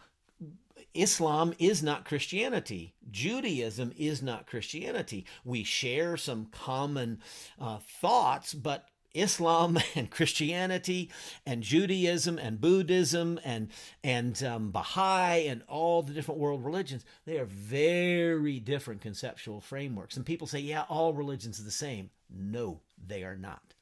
Islam 0.93 1.55
is 1.61 1.85
not 1.85 2.05
Christianity. 2.05 2.95
Judaism 3.13 3.93
is 3.97 4.23
not 4.23 4.49
Christianity. 4.49 5.25
We 5.45 5.63
share 5.63 6.17
some 6.17 6.47
common 6.47 7.21
uh, 7.61 7.79
thoughts, 7.79 8.55
but 8.55 8.89
Islam 9.15 9.79
and 9.95 10.11
Christianity 10.11 11.11
and 11.47 11.63
Judaism 11.63 12.39
and 12.39 12.61
Buddhism 12.61 13.41
and 13.45 13.69
and 14.03 14.43
um, 14.43 14.71
Baha'i 14.71 15.47
and 15.47 15.63
all 15.69 16.03
the 16.03 16.13
different 16.13 16.41
world 16.41 16.65
religions 16.65 17.05
they 17.25 17.39
are 17.39 17.45
very 17.45 18.61
different 18.61 19.01
conceptual 19.01 19.61
frameworks. 19.61 20.17
And 20.17 20.27
people 20.27 20.47
say, 20.47 20.61
yeah, 20.61 20.85
all 20.89 21.13
religions 21.13 21.61
are 21.61 21.65
the 21.65 21.71
same. 21.71 22.11
No, 22.29 22.81
they 23.05 23.25
are 23.25 23.37
not. 23.37 23.75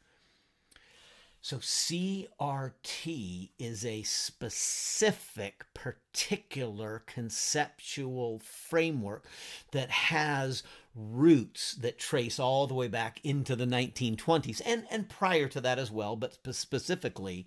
So 1.40 1.58
CRT 1.58 3.50
is 3.58 3.84
a 3.84 4.02
specific, 4.02 5.64
particular 5.72 7.02
conceptual 7.06 8.40
framework 8.40 9.24
that 9.70 9.88
has 9.90 10.64
roots 10.98 11.74
that 11.74 11.98
trace 11.98 12.40
all 12.40 12.66
the 12.66 12.74
way 12.74 12.88
back 12.88 13.20
into 13.22 13.54
the 13.54 13.66
1920s 13.66 14.61
and, 14.66 14.84
and 14.90 15.08
prior 15.08 15.46
to 15.48 15.61
that 15.61 15.78
as 15.78 15.90
well, 15.90 16.16
but 16.16 16.38
specifically 16.50 17.46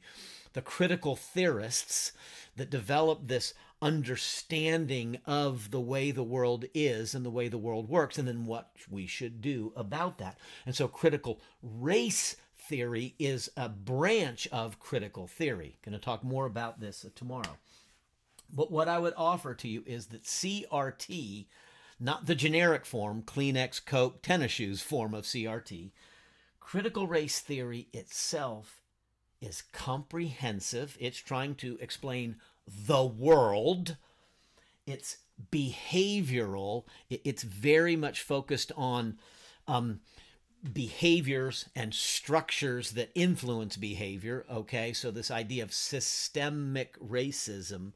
the 0.53 0.61
critical 0.61 1.15
theorists 1.15 2.13
that 2.55 2.69
developed 2.69 3.27
this 3.27 3.53
understanding 3.81 5.17
of 5.25 5.71
the 5.71 5.79
way 5.79 6.11
the 6.11 6.23
world 6.23 6.65
is 6.73 7.15
and 7.15 7.25
the 7.25 7.31
way 7.31 7.47
the 7.47 7.57
world 7.57 7.89
works, 7.89 8.17
and 8.17 8.27
then 8.27 8.45
what 8.45 8.71
we 8.89 9.07
should 9.07 9.41
do 9.41 9.73
about 9.75 10.17
that. 10.19 10.37
And 10.65 10.75
so 10.75 10.87
critical 10.87 11.41
race 11.63 12.35
theory 12.57 13.15
is 13.17 13.49
a 13.57 13.67
branch 13.67 14.47
of 14.51 14.79
critical 14.79 15.27
theory. 15.27 15.77
Going 15.83 15.93
to 15.93 15.99
talk 15.99 16.23
more 16.23 16.45
about 16.45 16.79
this 16.79 17.05
tomorrow. 17.15 17.57
But 18.53 18.71
what 18.71 18.87
I 18.87 18.99
would 18.99 19.13
offer 19.17 19.53
to 19.55 19.67
you 19.67 19.83
is 19.85 20.07
that 20.07 20.23
CRT, 20.23 21.47
not 22.01 22.25
the 22.25 22.35
generic 22.35 22.85
form, 22.85 23.21
Kleenex, 23.21 23.85
Coke, 23.85 24.23
tennis 24.23 24.51
shoes 24.51 24.81
form 24.81 25.13
of 25.13 25.25
CRT, 25.25 25.91
critical 26.59 27.05
race 27.05 27.39
theory 27.39 27.87
itself 27.93 28.81
is 29.39 29.63
comprehensive. 29.71 30.97
It's 30.99 31.19
trying 31.19 31.55
to 31.55 31.77
explain 31.79 32.37
the 32.67 33.03
world. 33.03 33.97
It's 34.87 35.17
behavioral. 35.51 36.85
It's 37.09 37.43
very 37.43 37.95
much 37.95 38.21
focused 38.21 38.71
on 38.75 39.19
um, 39.67 39.99
behaviors 40.73 41.69
and 41.75 41.93
structures 41.93 42.91
that 42.91 43.11
influence 43.13 43.77
behavior. 43.77 44.45
Okay, 44.51 44.91
so 44.93 45.11
this 45.11 45.29
idea 45.29 45.63
of 45.63 45.73
systemic 45.73 46.99
racism 46.99 47.93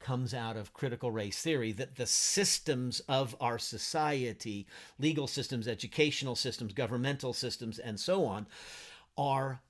comes 0.00 0.34
out 0.34 0.56
of 0.56 0.72
critical 0.72 1.10
race 1.10 1.40
theory 1.40 1.72
that 1.72 1.96
the 1.96 2.06
systems 2.06 3.00
of 3.08 3.36
our 3.40 3.58
society, 3.58 4.66
legal 4.98 5.26
systems, 5.26 5.68
educational 5.68 6.36
systems, 6.36 6.72
governmental 6.72 7.32
systems, 7.32 7.78
and 7.78 7.98
so 7.98 8.24
on, 8.24 8.46
are 9.16 9.60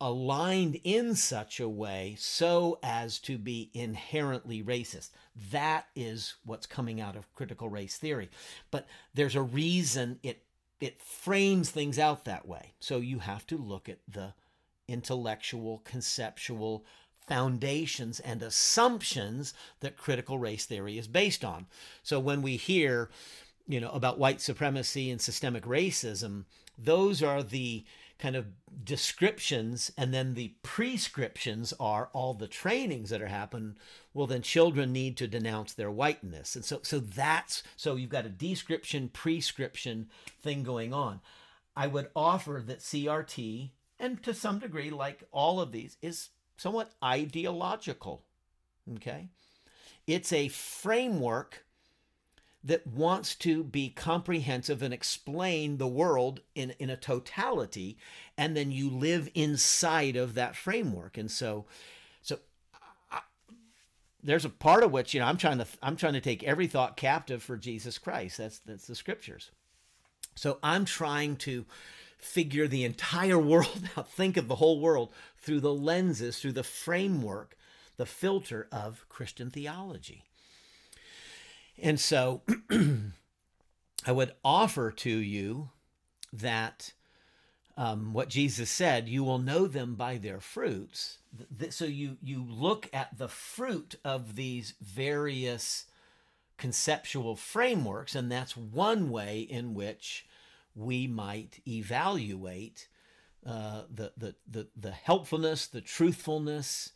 aligned 0.00 0.80
in 0.84 1.14
such 1.14 1.58
a 1.58 1.68
way 1.68 2.14
so 2.18 2.78
as 2.82 3.18
to 3.18 3.36
be 3.36 3.70
inherently 3.74 4.62
racist. 4.62 5.10
That 5.50 5.86
is 5.96 6.34
what's 6.44 6.66
coming 6.66 7.00
out 7.00 7.16
of 7.16 7.32
critical 7.34 7.68
race 7.68 7.96
theory. 7.96 8.30
But 8.70 8.86
there's 9.14 9.34
a 9.34 9.42
reason 9.42 10.18
it 10.22 10.44
it 10.80 11.02
frames 11.02 11.70
things 11.70 11.98
out 11.98 12.24
that 12.24 12.46
way. 12.46 12.74
So 12.78 12.98
you 12.98 13.18
have 13.18 13.44
to 13.48 13.56
look 13.56 13.88
at 13.88 13.98
the 14.06 14.34
intellectual, 14.86 15.82
conceptual 15.84 16.84
foundations 17.28 18.20
and 18.20 18.42
assumptions 18.42 19.54
that 19.80 19.96
critical 19.96 20.38
race 20.38 20.66
theory 20.66 20.98
is 20.98 21.06
based 21.06 21.44
on. 21.44 21.66
So 22.02 22.18
when 22.18 22.42
we 22.42 22.56
hear, 22.56 23.10
you 23.66 23.80
know, 23.80 23.90
about 23.90 24.18
white 24.18 24.40
supremacy 24.40 25.10
and 25.10 25.20
systemic 25.20 25.64
racism, 25.64 26.44
those 26.76 27.22
are 27.22 27.42
the 27.42 27.84
kind 28.18 28.34
of 28.34 28.46
descriptions 28.82 29.92
and 29.96 30.12
then 30.12 30.34
the 30.34 30.52
prescriptions 30.62 31.72
are 31.78 32.08
all 32.12 32.34
the 32.34 32.48
trainings 32.48 33.10
that 33.10 33.22
are 33.22 33.28
happening 33.28 33.76
well 34.12 34.26
then 34.26 34.42
children 34.42 34.92
need 34.92 35.16
to 35.16 35.28
denounce 35.28 35.72
their 35.72 35.90
whiteness. 35.90 36.56
And 36.56 36.64
so 36.64 36.80
so 36.82 36.98
that's 36.98 37.62
so 37.76 37.94
you've 37.94 38.10
got 38.10 38.26
a 38.26 38.30
description 38.30 39.08
prescription 39.08 40.08
thing 40.42 40.64
going 40.64 40.92
on. 40.92 41.20
I 41.76 41.86
would 41.86 42.08
offer 42.16 42.62
that 42.66 42.80
crt 42.80 43.70
and 44.00 44.22
to 44.24 44.34
some 44.34 44.58
degree 44.58 44.90
like 44.90 45.22
all 45.30 45.60
of 45.60 45.70
these 45.70 45.96
is 46.02 46.30
somewhat 46.58 46.90
ideological 47.02 48.22
okay? 48.96 49.28
It's 50.06 50.32
a 50.32 50.48
framework 50.48 51.64
that 52.64 52.86
wants 52.86 53.34
to 53.36 53.62
be 53.62 53.88
comprehensive 53.90 54.82
and 54.82 54.92
explain 54.92 55.76
the 55.78 55.86
world 55.86 56.40
in, 56.54 56.74
in 56.78 56.90
a 56.90 56.96
totality 56.96 57.96
and 58.36 58.56
then 58.56 58.72
you 58.72 58.90
live 58.90 59.30
inside 59.34 60.16
of 60.16 60.34
that 60.34 60.56
framework. 60.56 61.16
And 61.16 61.30
so 61.30 61.66
so 62.20 62.38
there's 64.22 64.44
a 64.44 64.50
part 64.50 64.82
of 64.82 64.90
which 64.90 65.14
you 65.14 65.20
know 65.20 65.26
i'm 65.26 65.36
trying 65.36 65.58
to 65.58 65.66
i'm 65.80 65.94
trying 65.94 66.12
to 66.12 66.20
take 66.20 66.42
every 66.42 66.66
thought 66.66 66.96
captive 66.96 67.42
for 67.42 67.56
jesus 67.56 67.96
christ. 67.98 68.38
That's 68.38 68.58
that's 68.60 68.86
the 68.86 68.96
scriptures. 68.96 69.50
So 70.34 70.58
i'm 70.62 70.84
trying 70.84 71.36
to 71.36 71.64
figure 72.18 72.66
the 72.66 72.84
entire 72.84 73.38
world 73.52 73.88
out 73.96 74.10
think 74.10 74.36
of 74.36 74.48
the 74.48 74.56
whole 74.56 74.80
world 74.80 75.10
through 75.38 75.60
the 75.60 75.74
lenses 75.74 76.38
through 76.38 76.52
the 76.52 76.62
framework 76.62 77.56
the 77.96 78.06
filter 78.06 78.68
of 78.70 79.04
christian 79.08 79.50
theology 79.50 80.24
and 81.80 81.98
so 82.00 82.42
I 84.06 84.12
would 84.12 84.32
offer 84.44 84.90
to 84.90 85.10
you 85.10 85.70
that 86.32 86.92
um, 87.76 88.12
what 88.12 88.28
Jesus 88.28 88.70
said, 88.70 89.08
you 89.08 89.22
will 89.22 89.38
know 89.38 89.66
them 89.66 89.94
by 89.94 90.16
their 90.16 90.40
fruits. 90.40 91.18
So 91.70 91.84
you, 91.84 92.16
you 92.22 92.44
look 92.48 92.88
at 92.92 93.18
the 93.18 93.28
fruit 93.28 93.96
of 94.04 94.34
these 94.34 94.74
various 94.80 95.86
conceptual 96.56 97.36
frameworks, 97.36 98.14
and 98.14 98.32
that's 98.32 98.56
one 98.56 99.10
way 99.10 99.40
in 99.40 99.74
which 99.74 100.26
we 100.78 101.06
might 101.06 101.60
evaluate 101.66 102.88
uh, 103.46 103.82
the, 103.92 104.12
the, 104.16 104.34
the, 104.48 104.68
the 104.76 104.90
helpfulness, 104.90 105.66
the 105.66 105.80
truthfulness, 105.80 106.92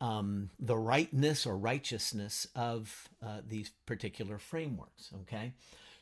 um, 0.00 0.50
the 0.58 0.76
rightness 0.76 1.46
or 1.46 1.56
righteousness 1.56 2.46
of 2.56 3.08
uh, 3.24 3.40
these 3.46 3.70
particular 3.86 4.38
frameworks. 4.38 5.10
Okay, 5.22 5.52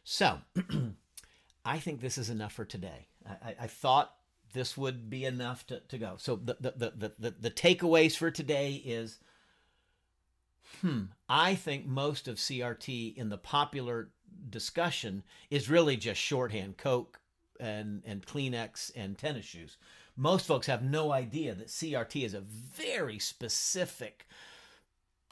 so 0.05 0.39
I 1.65 1.79
think 1.79 2.01
this 2.01 2.17
is 2.17 2.31
enough 2.31 2.53
for 2.53 2.65
today. 2.65 3.09
I, 3.27 3.55
I 3.63 3.67
thought 3.67 4.15
this 4.53 4.77
would 4.77 5.11
be 5.11 5.25
enough 5.25 5.67
to, 5.67 5.81
to 5.81 5.99
go. 5.99 6.15
So 6.17 6.37
the, 6.37 6.57
the, 6.59 6.93
the, 6.97 7.13
the, 7.19 7.31
the 7.39 7.51
takeaways 7.51 8.17
for 8.17 8.31
today 8.31 8.83
is 8.85 9.19
hmm, 10.81 11.03
I 11.29 11.55
think 11.55 11.87
most 11.87 12.29
of 12.29 12.37
CRT 12.37 13.17
in 13.17 13.29
the 13.29 13.39
popular 13.39 14.11
discussion 14.49 15.23
is 15.51 15.71
really 15.71 15.97
just 15.97 16.21
shorthand 16.21 16.77
Coke 16.77 17.21
and, 17.59 18.03
and 18.05 18.25
Kleenex 18.27 18.91
and 18.97 19.17
tennis 19.17 19.45
shoes 19.45 19.77
most 20.21 20.47
folks 20.47 20.67
have 20.67 20.83
no 20.83 21.13
idea 21.13 21.55
that 21.55 21.69
CRT 21.69 22.25
is 22.25 22.35
a 22.35 22.41
very 22.43 23.19
specific 23.19 24.27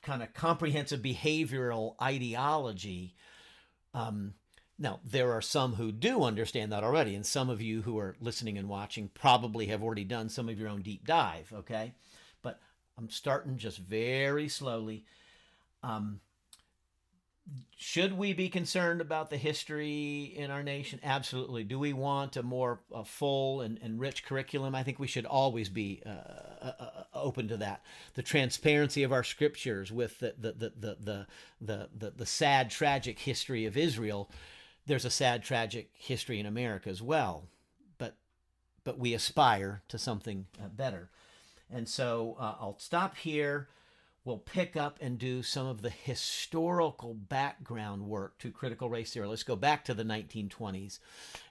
kind 0.02 0.22
of 0.22 0.32
comprehensive 0.32 1.00
behavioral 1.00 1.94
ideology. 2.00 3.14
Um, 3.92 4.32
now, 4.78 5.00
there 5.04 5.32
are 5.32 5.42
some 5.42 5.74
who 5.74 5.92
do 5.92 6.22
understand 6.22 6.72
that 6.72 6.84
already, 6.84 7.14
and 7.14 7.26
some 7.26 7.50
of 7.50 7.60
you 7.60 7.82
who 7.82 7.98
are 7.98 8.16
listening 8.18 8.56
and 8.56 8.66
watching 8.66 9.10
probably 9.12 9.66
have 9.66 9.82
already 9.82 10.04
done 10.04 10.30
some 10.30 10.48
of 10.48 10.58
your 10.58 10.70
own 10.70 10.80
deep 10.80 11.06
dive, 11.06 11.52
okay? 11.52 11.92
But 12.40 12.58
I'm 12.96 13.10
starting 13.10 13.58
just 13.58 13.76
very 13.76 14.48
slowly. 14.48 15.04
Um, 15.82 16.20
should 17.76 18.18
we 18.18 18.32
be 18.32 18.48
concerned 18.48 19.00
about 19.00 19.30
the 19.30 19.36
history 19.36 20.34
in 20.36 20.50
our 20.50 20.62
nation? 20.62 21.00
Absolutely. 21.02 21.64
Do 21.64 21.78
we 21.78 21.92
want 21.92 22.36
a 22.36 22.42
more 22.42 22.80
a 22.92 23.04
full 23.04 23.60
and, 23.60 23.78
and 23.82 24.00
rich 24.00 24.24
curriculum? 24.24 24.74
I 24.74 24.82
think 24.82 24.98
we 24.98 25.06
should 25.06 25.24
always 25.24 25.68
be 25.68 26.02
uh, 26.04 26.10
uh, 26.10 26.72
uh, 26.80 27.04
open 27.14 27.48
to 27.48 27.56
that. 27.58 27.82
The 28.14 28.22
transparency 28.22 29.02
of 29.04 29.12
our 29.12 29.24
scriptures 29.24 29.92
with 29.92 30.18
the 30.18 30.34
the, 30.36 30.52
the, 30.52 30.72
the, 30.76 30.96
the, 31.00 31.26
the, 31.60 31.88
the, 31.96 32.10
the 32.10 32.26
sad, 32.26 32.70
tragic 32.70 33.18
history 33.20 33.64
of 33.64 33.76
Israel. 33.76 34.30
There's 34.86 35.04
a 35.04 35.10
sad, 35.10 35.42
tragic 35.42 35.90
history 35.94 36.40
in 36.40 36.46
America 36.46 36.90
as 36.90 37.00
well, 37.00 37.44
but 37.96 38.16
but 38.84 38.98
we 38.98 39.14
aspire 39.14 39.82
to 39.88 39.98
something 39.98 40.46
uh, 40.62 40.68
better. 40.68 41.10
And 41.70 41.88
so 41.88 42.36
uh, 42.40 42.54
I'll 42.60 42.78
stop 42.78 43.16
here. 43.16 43.68
We'll 44.28 44.36
pick 44.36 44.76
up 44.76 44.98
and 45.00 45.18
do 45.18 45.42
some 45.42 45.66
of 45.66 45.80
the 45.80 45.88
historical 45.88 47.14
background 47.14 48.02
work 48.02 48.36
to 48.40 48.50
critical 48.50 48.90
race 48.90 49.10
theory. 49.10 49.26
Let's 49.26 49.42
go 49.42 49.56
back 49.56 49.86
to 49.86 49.94
the 49.94 50.04
1920s 50.04 50.98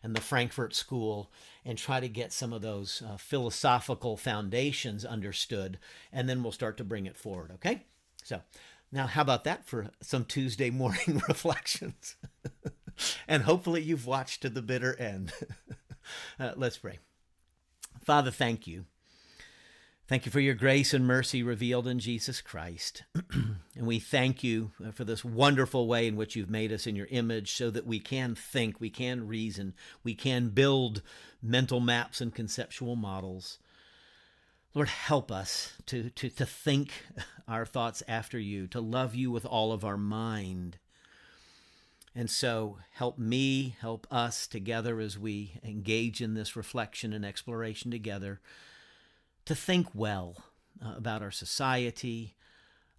and 0.03 0.15
the 0.15 0.21
Frankfurt 0.21 0.75
School 0.75 1.31
and 1.65 1.75
try 1.75 1.99
to 1.99 2.07
get 2.07 2.31
some 2.31 2.53
of 2.53 2.61
those 2.61 3.01
uh, 3.01 3.17
philosophical 3.17 4.15
foundations 4.15 5.03
understood. 5.03 5.79
And 6.13 6.29
then 6.29 6.43
we'll 6.43 6.51
start 6.51 6.77
to 6.77 6.83
bring 6.83 7.07
it 7.07 7.17
forward. 7.17 7.49
Okay? 7.55 7.81
So 8.23 8.41
now, 8.91 9.07
how 9.07 9.23
about 9.23 9.43
that 9.45 9.65
for 9.65 9.87
some 10.03 10.23
Tuesday 10.23 10.69
morning 10.69 11.19
reflections? 11.27 12.15
and 13.27 13.41
hopefully 13.41 13.81
you've 13.81 14.05
watched 14.05 14.43
to 14.43 14.51
the 14.51 14.61
bitter 14.61 14.95
end. 14.99 15.33
uh, 16.39 16.51
let's 16.55 16.77
pray. 16.77 16.99
Father, 18.03 18.29
thank 18.29 18.67
you. 18.67 18.85
Thank 20.07 20.25
you 20.25 20.31
for 20.31 20.39
your 20.39 20.55
grace 20.55 20.93
and 20.93 21.05
mercy 21.05 21.43
revealed 21.43 21.85
in 21.85 21.99
Jesus 21.99 22.39
Christ. 22.39 23.03
and 23.33 23.57
we 23.85 23.99
thank 23.99 24.41
you 24.41 24.71
uh, 24.81 24.91
for 24.91 25.03
this 25.03 25.25
wonderful 25.25 25.85
way 25.85 26.07
in 26.07 26.15
which 26.15 26.33
you've 26.33 26.49
made 26.49 26.71
us 26.71 26.87
in 26.87 26.95
your 26.95 27.07
image 27.07 27.51
so 27.51 27.69
that 27.71 27.85
we 27.85 27.99
can 27.99 28.33
think, 28.33 28.79
we 28.79 28.89
can 28.89 29.27
reason, 29.27 29.73
we 30.05 30.15
can 30.15 30.47
build 30.47 31.01
mental 31.43 31.81
maps 31.81 32.21
and 32.21 32.33
conceptual 32.33 32.95
models. 32.95 33.59
Lord, 34.73 34.87
help 34.87 35.29
us 35.29 35.73
to, 35.87 36.09
to, 36.11 36.29
to 36.29 36.45
think 36.45 36.93
our 37.49 37.65
thoughts 37.65 38.01
after 38.07 38.39
you, 38.39 38.67
to 38.67 38.79
love 38.79 39.13
you 39.13 39.29
with 39.29 39.45
all 39.45 39.73
of 39.73 39.83
our 39.83 39.97
mind. 39.97 40.77
And 42.15 42.29
so 42.31 42.77
help 42.93 43.19
me, 43.19 43.75
help 43.81 44.07
us 44.09 44.47
together 44.47 45.01
as 45.01 45.19
we 45.19 45.59
engage 45.65 46.21
in 46.21 46.33
this 46.33 46.55
reflection 46.55 47.11
and 47.11 47.25
exploration 47.25 47.91
together 47.91 48.39
to 49.47 49.55
think 49.55 49.87
well 49.93 50.35
uh, 50.83 50.93
about 50.97 51.21
our 51.21 51.31
society, 51.31 52.35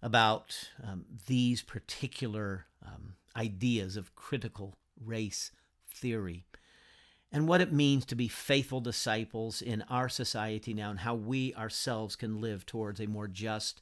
about 0.01 0.69
um, 0.83 1.05
these 1.27 1.61
particular 1.61 2.65
um, 2.85 3.13
ideas 3.35 3.95
of 3.95 4.15
critical 4.15 4.75
race 5.03 5.51
theory 5.87 6.45
and 7.31 7.47
what 7.47 7.61
it 7.61 7.71
means 7.71 8.05
to 8.05 8.15
be 8.15 8.27
faithful 8.27 8.81
disciples 8.81 9.61
in 9.61 9.83
our 9.83 10.09
society 10.09 10.73
now 10.73 10.89
and 10.89 10.99
how 10.99 11.13
we 11.13 11.53
ourselves 11.53 12.15
can 12.15 12.41
live 12.41 12.65
towards 12.65 12.99
a 12.99 13.07
more 13.07 13.27
just 13.27 13.81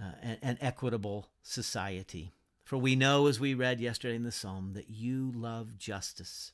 uh, 0.00 0.12
and, 0.22 0.38
and 0.42 0.58
equitable 0.60 1.28
society. 1.42 2.32
For 2.64 2.78
we 2.78 2.96
know, 2.96 3.26
as 3.26 3.38
we 3.38 3.52
read 3.52 3.80
yesterday 3.80 4.16
in 4.16 4.22
the 4.22 4.32
psalm, 4.32 4.72
that 4.72 4.88
you 4.88 5.30
love 5.34 5.76
justice. 5.76 6.52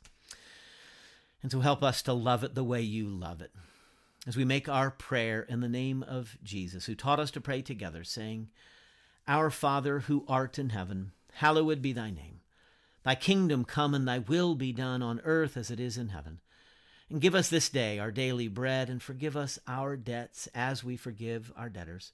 And 1.43 1.53
so 1.53 1.61
help 1.61 1.85
us 1.85 2.03
to 2.03 2.13
love 2.13 2.43
it 2.43 2.57
the 2.57 2.65
way 2.65 2.83
you 2.83 3.07
love 3.07 3.41
it. 3.41 3.53
As 4.27 4.37
we 4.37 4.45
make 4.45 4.69
our 4.69 4.91
prayer 4.91 5.43
in 5.43 5.61
the 5.61 5.69
name 5.69 6.03
of 6.03 6.37
Jesus, 6.43 6.85
who 6.85 6.95
taught 6.95 7.21
us 7.21 7.31
to 7.33 7.41
pray 7.41 7.63
together, 7.63 8.05
saying, 8.05 8.49
Our 9.27 9.51
Father 9.51 10.01
who 10.01 10.25
art 10.29 10.59
in 10.59 10.71
heaven, 10.71 11.13
hallowed 11.35 11.81
be 11.81 11.93
thy 11.93 12.11
name. 12.11 12.41
Thy 13.03 13.15
kingdom 13.15 13.65
come 13.65 13.95
and 13.95 14.07
thy 14.07 14.19
will 14.19 14.55
be 14.55 14.73
done 14.73 15.03
on 15.03 15.23
earth 15.25 15.57
as 15.57 15.71
it 15.71 15.81
is 15.81 15.97
in 15.97 16.09
heaven. 16.09 16.41
And 17.09 17.21
give 17.21 17.35
us 17.35 17.49
this 17.49 17.71
day 17.71 17.99
our 17.99 18.11
daily 18.11 18.47
bread, 18.47 18.91
and 18.91 19.03
forgive 19.03 19.37
us 19.37 19.59
our 19.67 19.97
debts 19.97 20.49
as 20.55 20.85
we 20.85 20.97
forgive 20.97 21.51
our 21.57 21.71
debtors. 21.71 22.13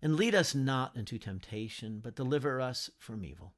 And 0.00 0.16
lead 0.16 0.34
us 0.34 0.54
not 0.54 0.96
into 0.96 1.18
temptation, 1.18 2.00
but 2.02 2.16
deliver 2.16 2.60
us 2.60 2.90
from 2.98 3.24
evil. 3.24 3.52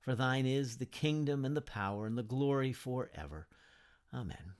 For 0.00 0.14
thine 0.14 0.46
is 0.46 0.78
the 0.78 0.86
kingdom 0.86 1.44
and 1.44 1.56
the 1.56 1.60
power 1.60 2.06
and 2.06 2.16
the 2.16 2.22
glory 2.22 2.72
forever. 2.72 3.46
Amen. 4.12 4.54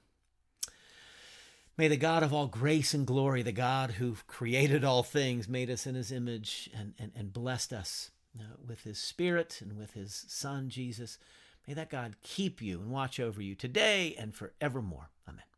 May 1.80 1.88
the 1.88 1.96
God 1.96 2.22
of 2.22 2.34
all 2.34 2.46
grace 2.46 2.92
and 2.92 3.06
glory, 3.06 3.40
the 3.40 3.52
God 3.52 3.92
who 3.92 4.14
created 4.26 4.84
all 4.84 5.02
things, 5.02 5.48
made 5.48 5.70
us 5.70 5.86
in 5.86 5.94
his 5.94 6.12
image, 6.12 6.68
and, 6.78 6.92
and, 6.98 7.10
and 7.16 7.32
blessed 7.32 7.72
us 7.72 8.10
uh, 8.38 8.42
with 8.68 8.82
his 8.82 8.98
Spirit 8.98 9.60
and 9.62 9.78
with 9.78 9.94
his 9.94 10.26
Son, 10.28 10.68
Jesus. 10.68 11.16
May 11.66 11.72
that 11.72 11.88
God 11.88 12.16
keep 12.22 12.60
you 12.60 12.82
and 12.82 12.90
watch 12.90 13.18
over 13.18 13.40
you 13.40 13.54
today 13.54 14.14
and 14.18 14.34
forevermore. 14.34 15.08
Amen. 15.26 15.49